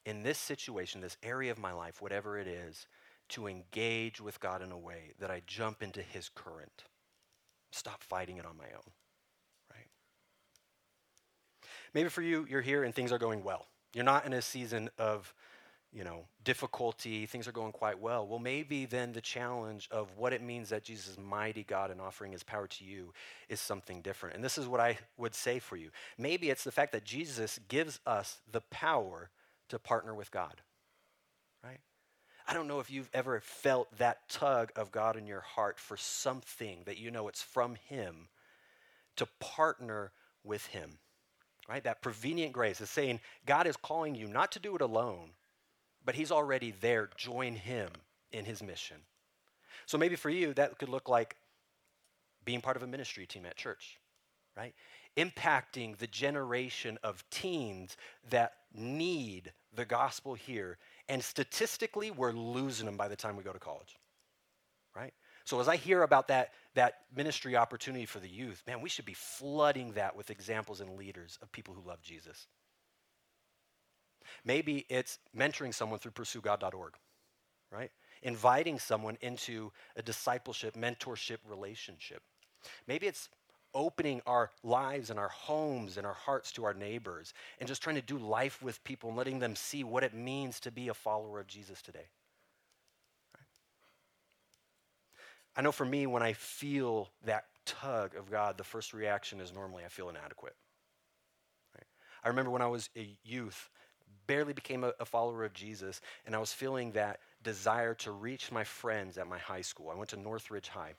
in 0.06 0.24
this 0.24 0.38
situation, 0.38 1.02
this 1.02 1.18
area 1.24 1.52
of 1.52 1.60
my 1.60 1.72
life, 1.72 2.02
whatever 2.02 2.38
it 2.38 2.48
is, 2.48 2.88
to 3.30 3.48
engage 3.48 4.20
with 4.20 4.39
God 4.39 4.62
in 4.62 4.72
a 4.72 4.78
way 4.78 5.13
that 5.20 5.32
I 5.32 5.42
jump 5.48 5.82
into 5.82 6.02
His 6.02 6.30
current. 6.30 6.84
Stop 7.72 8.04
fighting 8.04 8.38
it 8.38 8.46
on 8.46 8.58
my 8.58 8.66
own, 8.66 8.92
right? 9.72 9.88
Maybe 11.94 12.10
for 12.10 12.22
you, 12.22 12.46
you're 12.50 12.62
here 12.62 12.84
and 12.84 12.94
things 12.94 13.12
are 13.12 13.18
going 13.18 13.44
well. 13.44 13.66
You're 13.94 14.04
not 14.04 14.26
in 14.26 14.34
a 14.34 14.42
season 14.42 14.89
of, 14.98 15.34
you 15.92 16.04
know, 16.04 16.26
difficulty. 16.44 17.26
Things 17.26 17.48
are 17.48 17.52
going 17.52 17.72
quite 17.72 18.00
well. 18.00 18.28
Well, 18.28 18.39
maybe 18.39 18.86
then 18.86 19.13
the 19.13 19.22
challenge 19.22 19.88
of 19.92 20.18
what 20.18 20.34
it 20.34 20.42
means 20.42 20.70
that 20.70 20.84
Jesus 20.84 21.08
is 21.08 21.18
mighty 21.18 21.63
God 21.63 21.92
and 21.92 22.02
offering 22.02 22.32
his 22.32 22.44
power 22.44 22.68
to 22.68 22.84
you 22.84 23.13
is 23.50 23.60
something 23.60 24.02
different. 24.02 24.36
And 24.36 24.44
this 24.44 24.58
is 24.58 24.68
what 24.68 24.80
I 24.80 24.98
would 25.18 25.34
say 25.34 25.60
for 25.60 25.76
you. 25.76 25.89
Maybe 26.18 26.50
it's 26.50 26.63
the 26.63 26.72
fact 26.72 26.92
that 26.92 27.06
Jesus 27.06 27.60
gives 27.68 28.00
us 28.06 28.42
the 28.52 28.62
power 28.70 29.30
to 29.69 29.80
partner 29.80 30.13
with 30.13 30.32
God, 30.32 30.62
right? 31.63 31.80
I 32.47 32.54
don't 32.54 32.67
know 32.67 32.80
if 32.80 32.91
you've 32.91 33.10
ever 33.13 33.39
felt 33.39 33.97
that 33.97 34.28
tug 34.30 34.71
of 34.76 34.91
God 34.91 35.15
in 35.15 35.26
your 35.26 35.41
heart 35.41 35.80
for 35.80 35.95
something 35.97 36.80
that 36.86 36.97
you 36.97 37.12
know 37.12 37.28
it's 37.28 37.41
from 37.41 37.76
Him 37.76 38.28
to 39.15 39.28
partner 39.39 40.12
with 40.43 40.65
Him, 40.67 40.99
right? 41.69 41.84
That 41.84 42.02
prevenient 42.02 42.52
grace 42.52 42.82
is 42.82 42.89
saying 42.89 43.21
God 43.45 43.67
is 43.67 43.78
calling 43.78 44.15
you 44.15 44.28
not 44.28 44.52
to 44.54 44.60
do 44.60 44.76
it 44.76 44.82
alone, 44.82 45.32
but 46.04 46.15
He's 46.15 46.32
already 46.32 46.71
there. 46.82 47.10
Join 47.15 47.56
Him 47.56 47.89
in 48.32 48.45
His 48.45 48.62
mission. 48.62 48.97
So 49.86 49.97
maybe 49.97 50.15
for 50.15 50.30
you, 50.30 50.54
that 50.54 50.78
could 50.78 50.89
look 50.89 51.08
like 51.08 51.36
being 52.45 52.62
part 52.62 52.76
of 52.76 52.84
a 52.84 52.88
ministry 52.88 53.26
team 53.26 53.45
at 53.45 53.56
church, 53.56 53.99
right? 54.56 54.73
Impacting 55.17 55.97
the 55.97 56.08
generation 56.08 56.97
of 57.04 57.23
teens 57.30 57.97
that 58.30 58.54
need 58.73 59.54
the 59.76 59.86
gospel 59.86 60.34
here. 60.34 60.78
And 61.10 61.23
statistically, 61.23 62.12
we're 62.12 62.32
losing 62.32 62.86
them 62.86 62.97
by 62.97 63.08
the 63.08 63.15
time 63.15 63.36
we 63.38 63.43
go 63.43 63.54
to 63.54 63.60
college. 63.60 63.97
Right? 64.95 65.13
So 65.45 65.60
as 65.60 65.67
I 65.67 65.76
hear 65.76 66.04
about 66.04 66.30
that, 66.30 66.52
that 66.76 66.99
ministry 67.15 67.56
opportunity 67.56 68.06
for 68.06 68.19
the 68.19 68.30
youth, 68.30 68.63
man, 68.65 68.82
we 68.82 68.89
should 68.89 69.06
be 69.06 69.13
flooding 69.13 69.91
that 69.93 70.15
with 70.15 70.30
examples 70.30 70.80
and 70.80 70.97
leaders 70.97 71.38
of 71.41 71.52
people 71.52 71.73
who 71.73 71.88
love 71.88 72.02
Jesus. 72.02 72.47
Maybe 74.45 74.86
it's 74.89 75.19
mentoring 75.38 75.73
someone 75.73 75.99
through 75.99 76.12
pursuegod.org, 76.12 76.93
right? 77.71 77.91
Inviting 78.21 78.80
someone 78.80 79.17
into 79.21 79.71
a 79.97 80.02
discipleship, 80.02 80.76
mentorship 80.76 81.39
relationship. 81.45 82.21
Maybe 82.88 83.08
it's 83.08 83.30
opening 83.74 84.22
our 84.26 84.52
lives 84.64 85.10
and 85.10 85.20
our 85.20 85.30
homes 85.30 85.98
and 85.98 86.06
our 86.06 86.14
hearts 86.14 86.52
to 86.54 86.66
our 86.66 86.74
neighbors 86.74 87.34
and 87.60 87.68
just 87.68 87.82
trying 87.82 87.96
to 87.96 88.02
do 88.02 88.18
life 88.18 88.62
with 88.62 88.84
people 88.84 89.10
and 89.10 89.18
letting 89.18 89.40
them 89.40 89.56
see 89.56 89.84
what 89.84 90.04
it 90.04 90.14
means 90.14 90.60
to 90.62 90.72
be 90.72 90.88
a 90.88 90.94
follower 90.94 91.40
of 91.40 91.48
Jesus 91.48 91.82
today. 91.82 92.08
I 95.56 95.62
know 95.62 95.72
for 95.72 95.86
me, 95.86 96.08
when 96.08 96.24
I 96.24 96.34
feel 96.34 97.10
that 97.26 97.46
tug 97.66 98.16
of 98.16 98.32
God, 98.32 98.58
the 98.58 98.64
first 98.64 98.94
reaction 98.94 99.40
is 99.40 99.54
normally 99.54 99.84
I 99.86 99.90
feel 99.90 100.10
inadequate. 100.10 100.56
I 102.24 102.30
remember 102.30 102.52
when 102.52 102.62
I 102.62 102.68
was 102.68 102.90
a 102.96 103.08
youth, 103.24 103.70
barely 104.28 104.54
became 104.54 104.84
a, 104.84 104.94
a 105.00 105.06
follower 105.06 105.44
of 105.44 105.54
Jesus, 105.54 106.00
and 106.26 106.36
I 106.36 106.40
was 106.40 106.54
feeling 106.54 106.92
that 106.94 107.20
desire 107.44 107.94
to 107.96 108.12
reach 108.12 108.52
my 108.52 108.64
friends 108.64 109.18
at 109.18 109.28
my 109.28 109.38
high 109.38 109.62
school. 109.62 109.90
I 109.90 109.96
went 109.96 110.10
to 110.12 110.18
Northridge 110.18 110.70
High. 110.70 110.94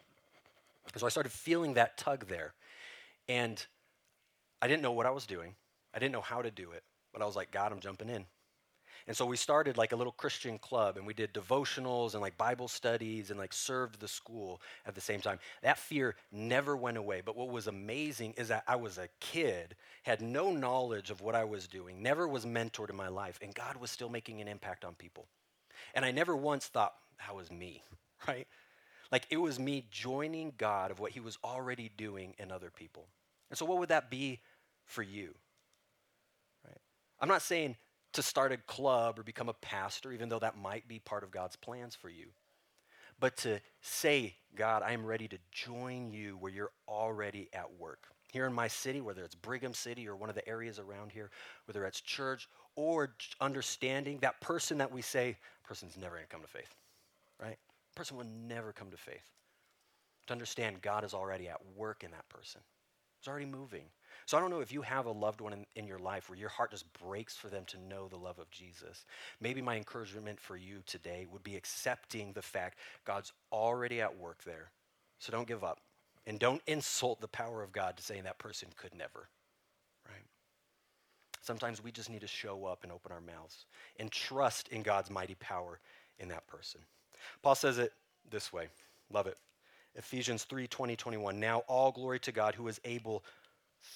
So 0.97 1.07
I 1.07 1.09
started 1.09 1.33
feeling 1.33 1.75
that 1.75 1.97
tug 1.97 2.27
there. 2.27 2.53
And 3.29 3.65
I 4.61 4.69
didn't 4.69 4.83
know 4.83 4.93
what 4.93 5.07
I 5.07 5.11
was 5.11 5.27
doing. 5.27 5.55
I 5.93 5.99
didn't 5.99 6.13
know 6.13 6.21
how 6.21 6.43
to 6.43 6.51
do 6.51 6.73
it, 6.73 6.83
but 7.13 7.23
I 7.23 7.27
was 7.27 7.37
like, 7.37 7.51
God, 7.51 7.73
I'm 7.73 7.81
jumping 7.81 8.09
in. 8.09 8.27
And 9.07 9.17
so 9.17 9.27
we 9.27 9.37
started 9.37 9.77
like 9.77 9.93
a 9.93 9.97
little 9.97 10.13
Christian 10.13 10.59
club 10.59 10.97
and 10.97 11.07
we 11.07 11.13
did 11.13 11.35
devotionals 11.35 12.15
and 12.15 12.23
like 12.23 12.39
Bible 12.39 12.69
studies 12.69 13.31
and 13.31 13.39
like 13.39 13.53
served 13.53 14.01
the 14.01 14.09
school 14.09 14.63
at 14.87 14.95
the 14.95 15.01
same 15.01 15.21
time. 15.21 15.39
That 15.63 15.79
fear 15.79 16.17
never 16.33 16.75
went 16.77 16.97
away. 16.97 17.21
But 17.25 17.37
what 17.37 17.51
was 17.51 17.67
amazing 17.67 18.35
is 18.39 18.49
that 18.49 18.65
I 18.67 18.77
was 18.77 18.97
a 18.97 19.09
kid, 19.21 19.77
had 20.05 20.23
no 20.23 20.51
knowledge 20.51 21.11
of 21.11 21.21
what 21.21 21.35
I 21.35 21.45
was 21.45 21.69
doing, 21.69 22.03
never 22.03 22.27
was 22.27 22.47
mentored 22.47 22.89
in 22.89 22.97
my 22.97 23.09
life, 23.09 23.39
and 23.43 23.55
God 23.55 23.77
was 23.77 23.91
still 23.91 24.09
making 24.09 24.41
an 24.41 24.49
impact 24.49 24.85
on 24.85 24.95
people. 24.95 25.27
And 25.95 26.05
I 26.05 26.11
never 26.11 26.35
once 26.35 26.67
thought, 26.67 26.95
that 27.19 27.37
was 27.37 27.51
me, 27.51 27.83
right? 28.29 28.49
Like 29.13 29.27
it 29.31 29.37
was 29.37 29.59
me 29.59 29.87
joining 29.91 30.53
God 30.59 30.91
of 30.91 30.99
what 30.99 31.13
he 31.13 31.21
was 31.21 31.39
already 31.45 31.91
doing 31.97 32.35
in 32.39 32.51
other 32.51 32.71
people. 32.71 33.07
And 33.51 33.59
so, 33.59 33.65
what 33.65 33.79
would 33.79 33.91
that 33.91 34.11
be 34.11 34.41
for 34.85 35.03
you? 35.03 35.35
Right? 36.67 36.81
I'm 37.21 37.29
not 37.29 37.43
saying 37.43 37.77
to 38.15 38.23
start 38.23 38.53
a 38.53 38.57
club 38.57 39.19
or 39.19 39.23
become 39.23 39.49
a 39.49 39.55
pastor, 39.55 40.13
even 40.13 40.29
though 40.29 40.39
that 40.39 40.57
might 40.57 40.89
be 40.89 40.99
part 40.99 41.25
of 41.25 41.31
God's 41.31 41.57
plans 41.57 41.95
for 41.95 42.09
you. 42.09 42.27
But 43.21 43.37
to 43.39 43.61
say, 43.81 44.35
God, 44.55 44.83
I 44.83 44.93
am 44.93 45.05
ready 45.05 45.29
to 45.29 45.39
join 45.53 46.13
you 46.13 46.37
where 46.39 46.53
you're 46.53 46.73
already 46.89 47.49
at 47.53 47.79
work. 47.79 48.09
Here 48.33 48.47
in 48.47 48.53
my 48.53 48.67
city, 48.67 49.01
whether 49.01 49.23
it's 49.23 49.37
Brigham 49.37 49.75
City 49.75 50.09
or 50.09 50.17
one 50.17 50.29
of 50.29 50.35
the 50.35 50.47
areas 50.49 50.81
around 50.81 51.13
here, 51.13 51.31
whether 51.67 51.85
it's 51.85 52.01
church 52.01 52.49
or 52.75 53.15
understanding 53.41 54.19
that 54.21 54.41
person 54.41 54.79
that 54.79 54.91
we 54.91 55.03
say, 55.03 55.37
person's 55.63 55.97
never 55.97 56.19
to 56.19 56.27
come 56.27 56.43
to 56.43 56.49
faith, 56.49 56.75
right? 57.41 57.59
Person 57.95 58.17
will 58.17 58.27
never 58.49 58.73
come 58.73 58.91
to 58.91 58.97
faith. 58.97 59.31
To 60.27 60.33
understand 60.33 60.83
God 60.83 61.05
is 61.05 61.15
already 61.15 61.49
at 61.49 61.61
work 61.77 62.03
in 62.03 62.11
that 62.13 62.29
person. 62.29 62.61
It's 63.19 63.29
already 63.29 63.47
moving. 63.47 63.85
So 64.27 64.37
I 64.37 64.41
don't 64.41 64.51
know 64.51 64.61
if 64.61 64.73
you 64.73 64.83
have 64.83 65.07
a 65.07 65.11
loved 65.11 65.41
one 65.41 65.53
in, 65.53 65.67
in, 65.77 65.87
your 65.87 65.99
life 65.99 66.29
where 66.29 66.39
your 66.39 66.49
heart 66.49 66.71
just 66.71 66.91
breaks 66.93 67.35
for 67.35 67.49
them 67.49 67.65
to 67.69 67.79
know 67.79 68.07
the 68.07 68.17
love 68.17 68.39
of 68.39 68.51
Jesus. 68.51 69.07
Maybe 69.41 69.63
my 69.63 69.77
encouragement 69.77 70.39
for 70.39 70.57
you 70.57 70.83
today 70.87 71.27
would 71.31 71.43
be 71.43 71.57
accepting 71.57 72.33
the 72.33 72.43
fact 72.43 72.79
God's 73.07 73.33
already 73.51 74.01
at 74.01 74.19
work 74.19 74.45
there. 74.45 74.71
So 75.19 75.33
don't 75.33 75.49
give 75.49 75.65
up. 75.65 75.81
And 76.27 76.39
don't 76.39 76.63
insult 76.67 77.21
the 77.21 77.29
power 77.29 77.63
of 77.63 77.73
God 77.73 77.97
to 77.97 78.03
saying 78.03 78.25
that 78.25 78.39
person 78.39 78.69
could 78.77 78.95
never. 78.95 79.29
Right? 80.07 80.25
Sometimes 81.43 81.83
we 81.83 81.93
just 81.93 82.11
need 82.11 82.23
to 82.23 82.27
show 82.27 82.67
up 82.67 82.83
and 82.83 82.93
open 82.93 83.13
our 83.13 83.21
mouths 83.21 83.67
and 83.99 84.11
trust 84.11 84.69
in 84.69 84.83
God's 84.83 85.11
mighty 85.11 85.35
power 85.37 85.81
in 86.19 86.29
that 86.29 86.47
person. 86.47 86.81
Paul 87.43 87.55
says 87.55 87.79
it 87.79 87.93
this 88.31 88.53
way. 88.53 88.69
Love 89.11 89.27
it. 89.27 89.39
Ephesians 89.95 90.45
3 90.45 90.67
20, 90.67 90.97
21. 90.97 91.39
Now 91.39 91.61
all 91.69 91.93
glory 91.93 92.19
to 92.21 92.33
God 92.33 92.55
who 92.55 92.69
is 92.69 92.81
able 92.85 93.25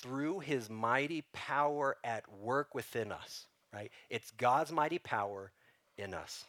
through 0.01 0.41
his 0.41 0.69
mighty 0.69 1.25
power 1.33 1.97
at 2.05 2.25
work 2.41 2.75
within 2.75 3.11
us, 3.11 3.47
right? 3.73 3.91
It's 4.11 4.31
God's 4.33 4.71
mighty 4.71 4.99
power 4.99 5.51
in 5.97 6.15
us 6.15 6.45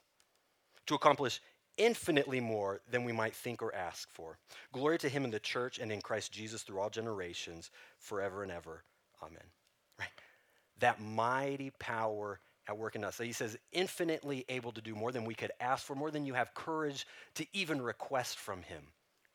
to 0.87 0.95
accomplish 0.95 1.41
infinitely 1.77 2.41
more 2.41 2.81
than 2.91 3.05
we 3.05 3.13
might 3.13 3.33
think 3.33 3.61
or 3.61 3.73
ask 3.73 4.09
for. 4.11 4.37
Glory 4.73 4.97
to 4.99 5.09
him 5.09 5.23
in 5.23 5.31
the 5.31 5.39
church 5.39 5.79
and 5.79 5.91
in 5.91 6.01
Christ 6.01 6.31
Jesus 6.31 6.61
through 6.61 6.79
all 6.79 6.89
generations, 6.89 7.71
forever 7.97 8.43
and 8.43 8.51
ever. 8.51 8.83
Amen. 9.23 9.43
Right? 9.97 10.09
That 10.79 11.01
mighty 11.01 11.71
power 11.79 12.39
at 12.69 12.77
work 12.77 12.95
in 12.95 13.03
us. 13.03 13.15
So 13.15 13.23
he 13.23 13.31
says, 13.31 13.57
infinitely 13.71 14.45
able 14.47 14.71
to 14.73 14.81
do 14.81 14.93
more 14.93 15.11
than 15.11 15.25
we 15.25 15.33
could 15.33 15.51
ask 15.59 15.85
for, 15.85 15.95
more 15.95 16.11
than 16.11 16.23
you 16.23 16.35
have 16.35 16.53
courage 16.53 17.07
to 17.33 17.45
even 17.51 17.81
request 17.81 18.37
from 18.37 18.61
him. 18.61 18.83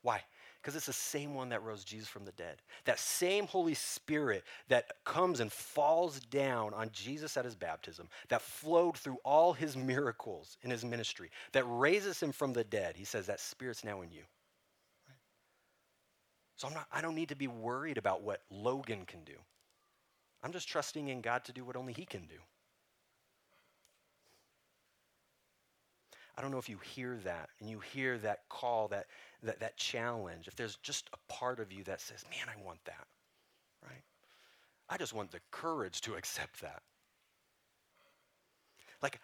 Why? 0.03 0.23
Because 0.63 0.77
it's 0.77 0.87
the 0.87 0.93
same 0.93 1.35
one 1.35 1.49
that 1.49 1.65
rose 1.65 1.83
Jesus 1.83 2.09
from 2.09 2.25
the 2.25 2.33
dead. 2.33 2.63
That 2.85 3.01
same 3.01 3.49
Holy 3.49 3.75
Spirit 3.75 4.45
that 4.69 4.85
comes 5.05 5.41
and 5.41 5.51
falls 5.51 6.21
down 6.21 6.75
on 6.75 6.91
Jesus 6.93 7.37
at 7.37 7.45
his 7.45 7.57
baptism, 7.57 8.09
that 8.29 8.41
flowed 8.41 8.97
through 8.97 9.19
all 9.25 9.53
his 9.53 9.77
miracles 9.77 10.57
in 10.63 10.71
his 10.71 10.85
ministry, 10.85 11.29
that 11.53 11.65
raises 11.67 12.23
him 12.23 12.31
from 12.31 12.53
the 12.53 12.65
dead. 12.65 12.95
He 12.97 13.05
says 13.05 13.27
that 13.27 13.41
Spirit's 13.41 13.83
now 13.83 14.03
in 14.03 14.13
you. 14.13 14.23
So 16.57 16.69
I'm 16.69 16.75
not, 16.75 16.87
I 16.93 17.01
don't 17.01 17.17
need 17.17 17.31
to 17.31 17.37
be 17.37 17.49
worried 17.49 17.99
about 17.99 18.23
what 18.23 18.43
Logan 18.49 19.07
can 19.07 19.25
do. 19.25 19.35
I'm 20.45 20.53
just 20.53 20.69
trusting 20.69 21.09
in 21.09 21.21
God 21.21 21.45
to 21.47 21.53
do 21.53 21.65
what 21.65 21.75
only 21.75 21.93
he 21.93 22.05
can 22.05 22.27
do. 22.27 22.37
I 26.37 26.43
don't 26.43 26.51
know 26.51 26.59
if 26.59 26.69
you 26.69 26.79
hear 26.79 27.17
that 27.25 27.49
and 27.61 27.71
you 27.71 27.79
hear 27.79 28.19
that 28.19 28.41
call, 28.49 28.89
that, 28.89 29.07
that, 29.43 29.61
that 29.61 29.77
challenge. 29.77 30.49
If 30.49 30.57
there's 30.57 30.77
just 30.77 31.09
a 31.13 31.33
part 31.33 31.61
of 31.61 31.73
you 31.73 31.85
that 31.85 32.01
says, 32.01 32.25
man, 32.31 32.47
I 32.49 32.65
want 32.65 32.85
that, 32.87 33.07
right? 33.83 34.03
I 34.89 34.97
just 34.97 35.15
want 35.15 35.31
the 35.31 35.41
courage 35.51 36.01
to 36.03 36.15
accept 36.15 36.61
that. 36.63 36.83
Like, 39.01 39.21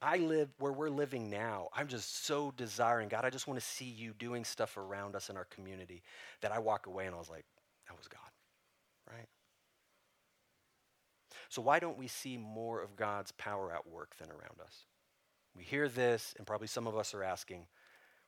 I 0.00 0.18
live 0.18 0.48
where 0.58 0.72
we're 0.72 0.90
living 0.90 1.30
now. 1.30 1.68
I'm 1.74 1.88
just 1.88 2.26
so 2.26 2.52
desiring, 2.56 3.08
God, 3.08 3.24
I 3.24 3.30
just 3.30 3.46
want 3.46 3.58
to 3.58 3.66
see 3.66 3.84
you 3.84 4.12
doing 4.18 4.44
stuff 4.44 4.76
around 4.76 5.16
us 5.16 5.30
in 5.30 5.36
our 5.36 5.46
community 5.46 6.02
that 6.40 6.52
I 6.52 6.58
walk 6.58 6.86
away 6.86 7.06
and 7.06 7.14
I 7.14 7.18
was 7.18 7.30
like, 7.30 7.44
that 7.88 7.96
was 7.96 8.08
God, 8.08 8.20
right? 9.10 9.28
So, 11.48 11.62
why 11.62 11.78
don't 11.78 11.98
we 11.98 12.08
see 12.08 12.36
more 12.36 12.80
of 12.80 12.96
God's 12.96 13.32
power 13.32 13.72
at 13.72 13.86
work 13.86 14.16
than 14.16 14.30
around 14.30 14.60
us? 14.64 14.86
We 15.56 15.64
hear 15.64 15.88
this, 15.88 16.34
and 16.38 16.46
probably 16.46 16.66
some 16.66 16.86
of 16.86 16.96
us 16.96 17.14
are 17.14 17.22
asking, 17.22 17.66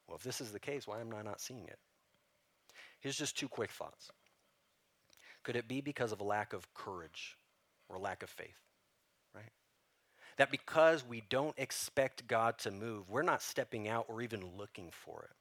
well, 0.07 0.17
if 0.17 0.23
this 0.23 0.41
is 0.41 0.53
the 0.53 0.61
case, 0.61 0.87
why 0.87 1.01
am 1.01 1.15
I 1.15 1.23
not 1.23 1.41
seeing 1.41 1.67
it? 1.67 1.79
Here's 3.01 3.17
just 3.17 3.39
two 3.39 3.49
quick 3.49 3.71
thoughts. 3.71 4.11
Could 5.43 5.57
it 5.57 5.69
be 5.69 5.81
because 5.81 6.13
of 6.13 6.21
a 6.21 6.25
lack 6.25 6.53
of 6.53 6.73
courage 6.75 7.37
or 7.89 7.99
lack 7.99 8.23
of 8.23 8.31
faith? 8.31 8.61
Right? 9.35 9.53
That 10.37 10.51
because 10.51 11.07
we 11.07 11.23
don't 11.29 11.55
expect 11.59 12.27
God 12.27 12.59
to 12.59 12.71
move, 12.71 13.11
we're 13.11 13.23
not 13.23 13.43
stepping 13.43 13.89
out 13.89 14.07
or 14.09 14.23
even 14.23 14.57
looking 14.57 14.91
for 14.91 15.29
it. 15.31 15.37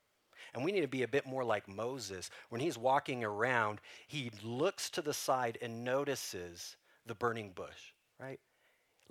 And 0.53 0.63
we 0.63 0.71
need 0.71 0.81
to 0.81 0.87
be 0.87 1.03
a 1.03 1.07
bit 1.07 1.25
more 1.25 1.43
like 1.43 1.67
Moses. 1.67 2.29
When 2.49 2.61
he's 2.61 2.77
walking 2.77 3.23
around, 3.23 3.79
he 4.07 4.29
looks 4.43 4.89
to 4.91 5.01
the 5.01 5.13
side 5.13 5.57
and 5.61 5.83
notices 5.83 6.75
the 7.05 7.15
burning 7.15 7.51
bush, 7.55 7.93
right? 8.19 8.39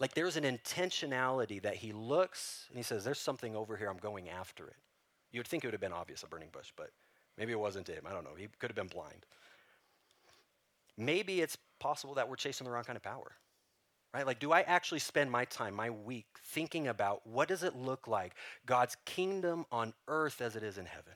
Like 0.03 0.15
there's 0.15 0.37
an 0.37 0.43
intentionality 0.43 1.63
that 1.63 1.77
he 1.77 1.93
looks 1.93 2.67
and 2.71 2.77
he 2.77 2.83
says, 2.83 3.05
There's 3.05 3.21
something 3.21 3.55
over 3.55 3.77
here, 3.77 3.89
I'm 3.89 3.99
going 3.99 4.29
after 4.29 4.67
it. 4.67 4.75
You 5.31 5.39
would 5.39 5.47
think 5.47 5.63
it 5.63 5.69
would 5.69 5.75
have 5.75 5.81
been 5.81 5.93
obvious, 5.93 6.25
a 6.25 6.27
burning 6.27 6.49
bush, 6.51 6.73
but 6.77 6.91
maybe 7.39 7.53
it 7.53 7.61
wasn't 7.61 7.87
him. 7.87 8.03
I 8.05 8.13
don't 8.13 8.25
know. 8.25 8.35
He 8.37 8.49
could 8.59 8.69
have 8.69 8.75
been 8.75 8.89
blind. 8.89 9.25
Maybe 10.99 11.41
it's 11.41 11.57
possible 11.79 12.15
that 12.15 12.29
we're 12.29 12.35
chasing 12.35 12.65
the 12.65 12.73
wrong 12.73 12.83
kind 12.83 12.97
of 12.97 13.03
power. 13.05 13.31
Right? 14.13 14.27
Like, 14.27 14.41
do 14.41 14.51
I 14.51 14.63
actually 14.63 14.99
spend 14.99 15.31
my 15.31 15.45
time, 15.45 15.73
my 15.73 15.89
week, 15.89 16.27
thinking 16.47 16.89
about 16.89 17.25
what 17.25 17.47
does 17.47 17.63
it 17.63 17.77
look 17.77 18.09
like, 18.09 18.35
God's 18.67 18.97
kingdom 19.07 19.65
on 19.71 19.95
earth 20.09 20.43
as 20.43 20.57
it 20.57 20.65
is 20.65 20.79
in 20.79 20.85
heaven? 20.85 21.15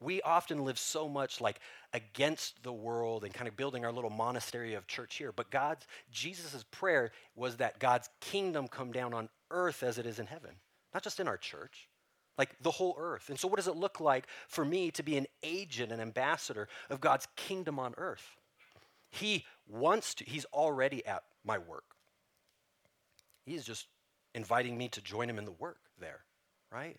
We 0.00 0.20
often 0.22 0.64
live 0.64 0.78
so 0.78 1.08
much 1.08 1.40
like 1.40 1.60
against 1.92 2.62
the 2.62 2.72
world 2.72 3.24
and 3.24 3.32
kind 3.32 3.48
of 3.48 3.56
building 3.56 3.84
our 3.84 3.92
little 3.92 4.10
monastery 4.10 4.74
of 4.74 4.86
church 4.86 5.16
here. 5.16 5.32
But 5.32 5.50
God's, 5.50 5.86
Jesus' 6.10 6.64
prayer 6.70 7.12
was 7.34 7.56
that 7.56 7.78
God's 7.78 8.08
kingdom 8.20 8.68
come 8.68 8.92
down 8.92 9.14
on 9.14 9.28
earth 9.50 9.82
as 9.82 9.98
it 9.98 10.06
is 10.06 10.18
in 10.18 10.26
heaven, 10.26 10.50
not 10.92 11.02
just 11.02 11.20
in 11.20 11.28
our 11.28 11.38
church, 11.38 11.88
like 12.36 12.50
the 12.60 12.70
whole 12.70 12.94
earth. 12.98 13.30
And 13.30 13.38
so, 13.38 13.48
what 13.48 13.56
does 13.56 13.68
it 13.68 13.76
look 13.76 14.00
like 14.00 14.26
for 14.48 14.64
me 14.64 14.90
to 14.92 15.02
be 15.02 15.16
an 15.16 15.26
agent, 15.42 15.92
an 15.92 16.00
ambassador 16.00 16.68
of 16.90 17.00
God's 17.00 17.26
kingdom 17.36 17.78
on 17.78 17.94
earth? 17.96 18.36
He 19.08 19.44
wants 19.66 20.14
to, 20.16 20.24
he's 20.24 20.44
already 20.46 21.06
at 21.06 21.22
my 21.44 21.58
work. 21.58 21.84
He's 23.46 23.64
just 23.64 23.86
inviting 24.34 24.76
me 24.76 24.88
to 24.88 25.00
join 25.00 25.30
him 25.30 25.38
in 25.38 25.44
the 25.46 25.52
work 25.52 25.78
there, 25.98 26.20
right? 26.70 26.98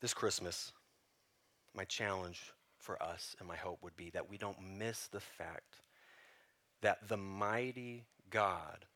This 0.00 0.14
Christmas, 0.14 0.72
my 1.74 1.84
challenge 1.84 2.52
for 2.78 3.02
us 3.02 3.34
and 3.38 3.48
my 3.48 3.56
hope 3.56 3.82
would 3.82 3.96
be 3.96 4.10
that 4.10 4.30
we 4.30 4.38
don't 4.38 4.60
miss 4.78 5.08
the 5.08 5.20
fact 5.20 5.80
that 6.82 7.08
the 7.08 7.16
mighty 7.16 8.04
God 8.30 8.86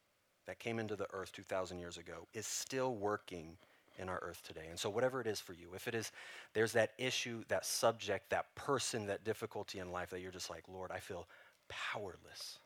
that 0.46 0.58
came 0.58 0.78
into 0.78 0.96
the 0.96 1.08
earth 1.12 1.32
2,000 1.32 1.78
years 1.78 1.98
ago 1.98 2.28
is 2.32 2.46
still 2.46 2.94
working 2.94 3.56
in 3.98 4.08
our 4.08 4.20
earth 4.22 4.42
today. 4.46 4.66
And 4.70 4.78
so, 4.78 4.88
whatever 4.88 5.20
it 5.20 5.26
is 5.26 5.40
for 5.40 5.52
you, 5.52 5.74
if 5.74 5.88
it 5.88 5.94
is 5.94 6.12
there's 6.54 6.72
that 6.72 6.92
issue, 6.98 7.44
that 7.48 7.66
subject, 7.66 8.30
that 8.30 8.54
person, 8.54 9.06
that 9.06 9.24
difficulty 9.24 9.80
in 9.80 9.92
life 9.92 10.10
that 10.10 10.20
you're 10.20 10.30
just 10.30 10.50
like, 10.50 10.64
Lord, 10.68 10.90
I 10.90 10.98
feel 10.98 11.28
powerless, 11.68 12.58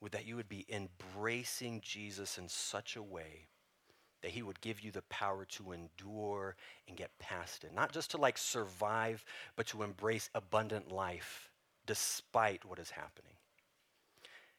would 0.00 0.12
that 0.12 0.26
you 0.26 0.36
would 0.36 0.48
be 0.48 0.66
embracing 0.68 1.80
Jesus 1.82 2.36
in 2.38 2.48
such 2.48 2.96
a 2.96 3.02
way 3.02 3.46
that 4.22 4.30
he 4.32 4.42
would 4.42 4.60
give 4.60 4.80
you 4.80 4.90
the 4.90 5.02
power 5.02 5.44
to 5.44 5.72
endure 5.72 6.56
and 6.88 6.96
get 6.96 7.18
past 7.18 7.64
it. 7.64 7.74
Not 7.74 7.92
just 7.92 8.10
to 8.12 8.16
like 8.16 8.36
survive, 8.38 9.24
but 9.56 9.66
to 9.68 9.82
embrace 9.82 10.30
abundant 10.34 10.90
life 10.90 11.50
despite 11.86 12.64
what 12.64 12.78
is 12.78 12.90
happening. 12.90 13.32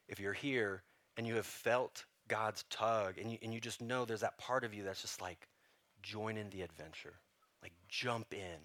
If 0.07 0.19
you're 0.19 0.33
here 0.33 0.83
and 1.17 1.27
you 1.27 1.35
have 1.35 1.45
felt 1.45 2.05
God's 2.27 2.63
tug 2.69 3.17
and 3.17 3.31
you, 3.31 3.37
and 3.41 3.53
you 3.53 3.59
just 3.59 3.81
know 3.81 4.05
there's 4.05 4.21
that 4.21 4.37
part 4.37 4.63
of 4.63 4.73
you 4.73 4.83
that's 4.83 5.01
just 5.01 5.21
like, 5.21 5.47
join 6.01 6.37
in 6.37 6.49
the 6.49 6.61
adventure, 6.61 7.15
like 7.61 7.73
jump 7.89 8.33
in, 8.33 8.59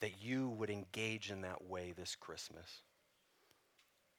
that 0.00 0.22
you 0.22 0.48
would 0.48 0.70
engage 0.70 1.30
in 1.30 1.42
that 1.42 1.68
way 1.68 1.92
this 1.94 2.16
Christmas. 2.16 2.82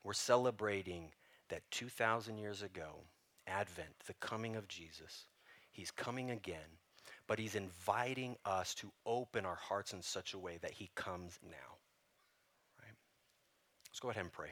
We're 0.03 0.13
celebrating 0.13 1.09
that 1.49 1.63
2,000 1.71 2.37
years 2.37 2.61
ago, 2.61 2.99
Advent, 3.47 3.89
the 4.05 4.13
coming 4.15 4.55
of 4.55 4.67
Jesus 4.67 5.25
He's 5.71 5.91
coming 5.91 6.31
again, 6.31 6.77
but 7.27 7.39
He's 7.39 7.55
inviting 7.55 8.35
us 8.45 8.75
to 8.75 8.91
open 9.05 9.45
our 9.45 9.55
hearts 9.55 9.93
in 9.93 10.01
such 10.01 10.33
a 10.33 10.39
way 10.39 10.57
that 10.61 10.71
He 10.71 10.91
comes 10.95 11.39
now. 11.43 11.77
Right? 12.79 12.95
Let's 13.89 13.99
go 13.99 14.09
ahead 14.09 14.23
and 14.23 14.31
pray. 14.31 14.51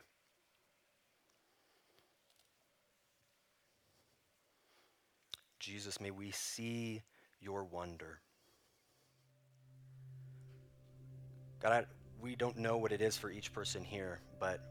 Jesus, 5.59 5.99
may 5.99 6.11
we 6.11 6.31
see 6.31 7.01
your 7.41 7.65
wonder. 7.65 8.21
God, 11.61 11.73
I, 11.73 11.85
we 12.21 12.35
don't 12.35 12.57
know 12.57 12.77
what 12.77 12.93
it 12.93 13.01
is 13.01 13.17
for 13.17 13.29
each 13.29 13.51
person 13.51 13.83
here, 13.83 14.19
but 14.39 14.61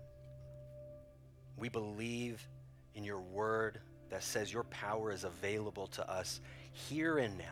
we 1.59 1.69
believe 1.69 2.47
in 2.95 3.05
your 3.05 3.21
word 3.21 3.81
that 4.11 4.23
says 4.23 4.53
your 4.53 4.65
power 4.65 5.13
is 5.13 5.25
available 5.25 5.87
to 5.89 6.11
us 6.11 6.41
here 6.73 7.19
and 7.19 7.37
now. 7.39 7.45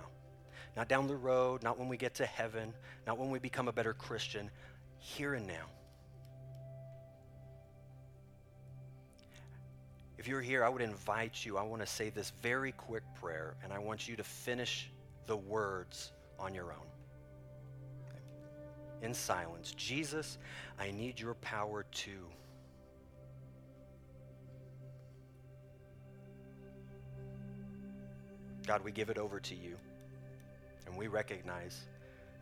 Not 0.77 0.88
down 0.88 1.07
the 1.07 1.16
road, 1.16 1.62
not 1.62 1.79
when 1.79 1.88
we 1.88 1.97
get 1.97 2.14
to 2.16 2.27
heaven, 2.27 2.75
not 3.07 3.19
when 3.19 3.31
we 3.31 3.38
become 3.38 3.69
a 3.69 3.73
better 3.73 3.95
Christian, 3.95 4.51
here 4.99 5.35
and 5.35 5.47
now. 5.47 5.66
If 10.19 10.27
you're 10.29 10.42
here, 10.42 10.64
I 10.64 10.69
would 10.69 10.83
invite 10.83 11.45
you. 11.45 11.57
I 11.57 11.62
want 11.62 11.83
to 11.83 11.87
say 11.87 12.11
this 12.11 12.33
very 12.42 12.73
quick 12.73 13.03
prayer, 13.21 13.55
and 13.62 13.73
I 13.73 13.79
want 13.79 14.09
you 14.09 14.16
to 14.16 14.25
finish 14.25 14.90
the 15.27 15.37
words 15.37 16.12
on 16.38 16.55
your 16.55 16.73
own. 16.73 16.88
Okay. 18.09 19.07
in 19.07 19.14
silence 19.14 19.73
Jesus, 19.77 20.38
I 20.79 20.90
need 20.90 21.21
your 21.21 21.35
power 21.35 21.85
too. 21.92 22.27
God, 28.66 28.83
we 28.83 28.90
give 28.90 29.11
it 29.11 29.18
over 29.18 29.38
to 29.38 29.55
you, 29.55 29.76
and 30.87 30.96
we 30.96 31.07
recognize 31.07 31.83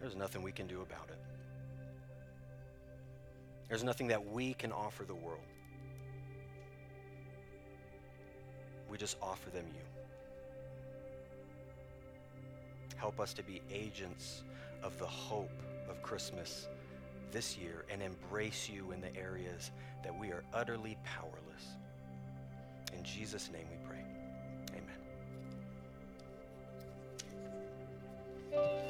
there's 0.01 0.17
nothing 0.17 0.43
we 0.43 0.53
can 0.53 0.67
do 0.67 0.81
about 0.81 1.09
it. 1.11 1.19
There's 3.69 3.85
nothing 3.85 4.07
that 4.09 4.25
we 4.25 4.55
can 4.55 4.73
offer 4.73 5.05
the 5.05 5.15
world. 5.15 5.45
We 8.89 8.97
just 8.97 9.17
offer 9.21 9.51
them 9.51 9.67
you. 9.75 9.81
Help 12.97 13.21
us 13.21 13.35
to 13.35 13.43
be 13.43 13.61
agents 13.71 14.45
of 14.83 14.99
the 14.99 15.07
hope 15.07 15.63
of 15.91 16.03
Christmas 16.03 16.69
this 17.33 17.59
year 17.59 17.85
and 17.91 18.03
embrace 18.03 18.69
you 18.69 18.93
in 18.93 19.01
the 19.01 19.15
areas 19.17 19.73
that 20.03 20.19
we 20.19 20.29
are 20.29 20.45
utterly 20.55 20.97
powerless. 21.05 21.77
In 22.97 23.03
Jesus' 23.03 23.51
name 23.53 23.67
we 23.71 23.89
pray. 23.89 24.14
Amen. 28.57 28.84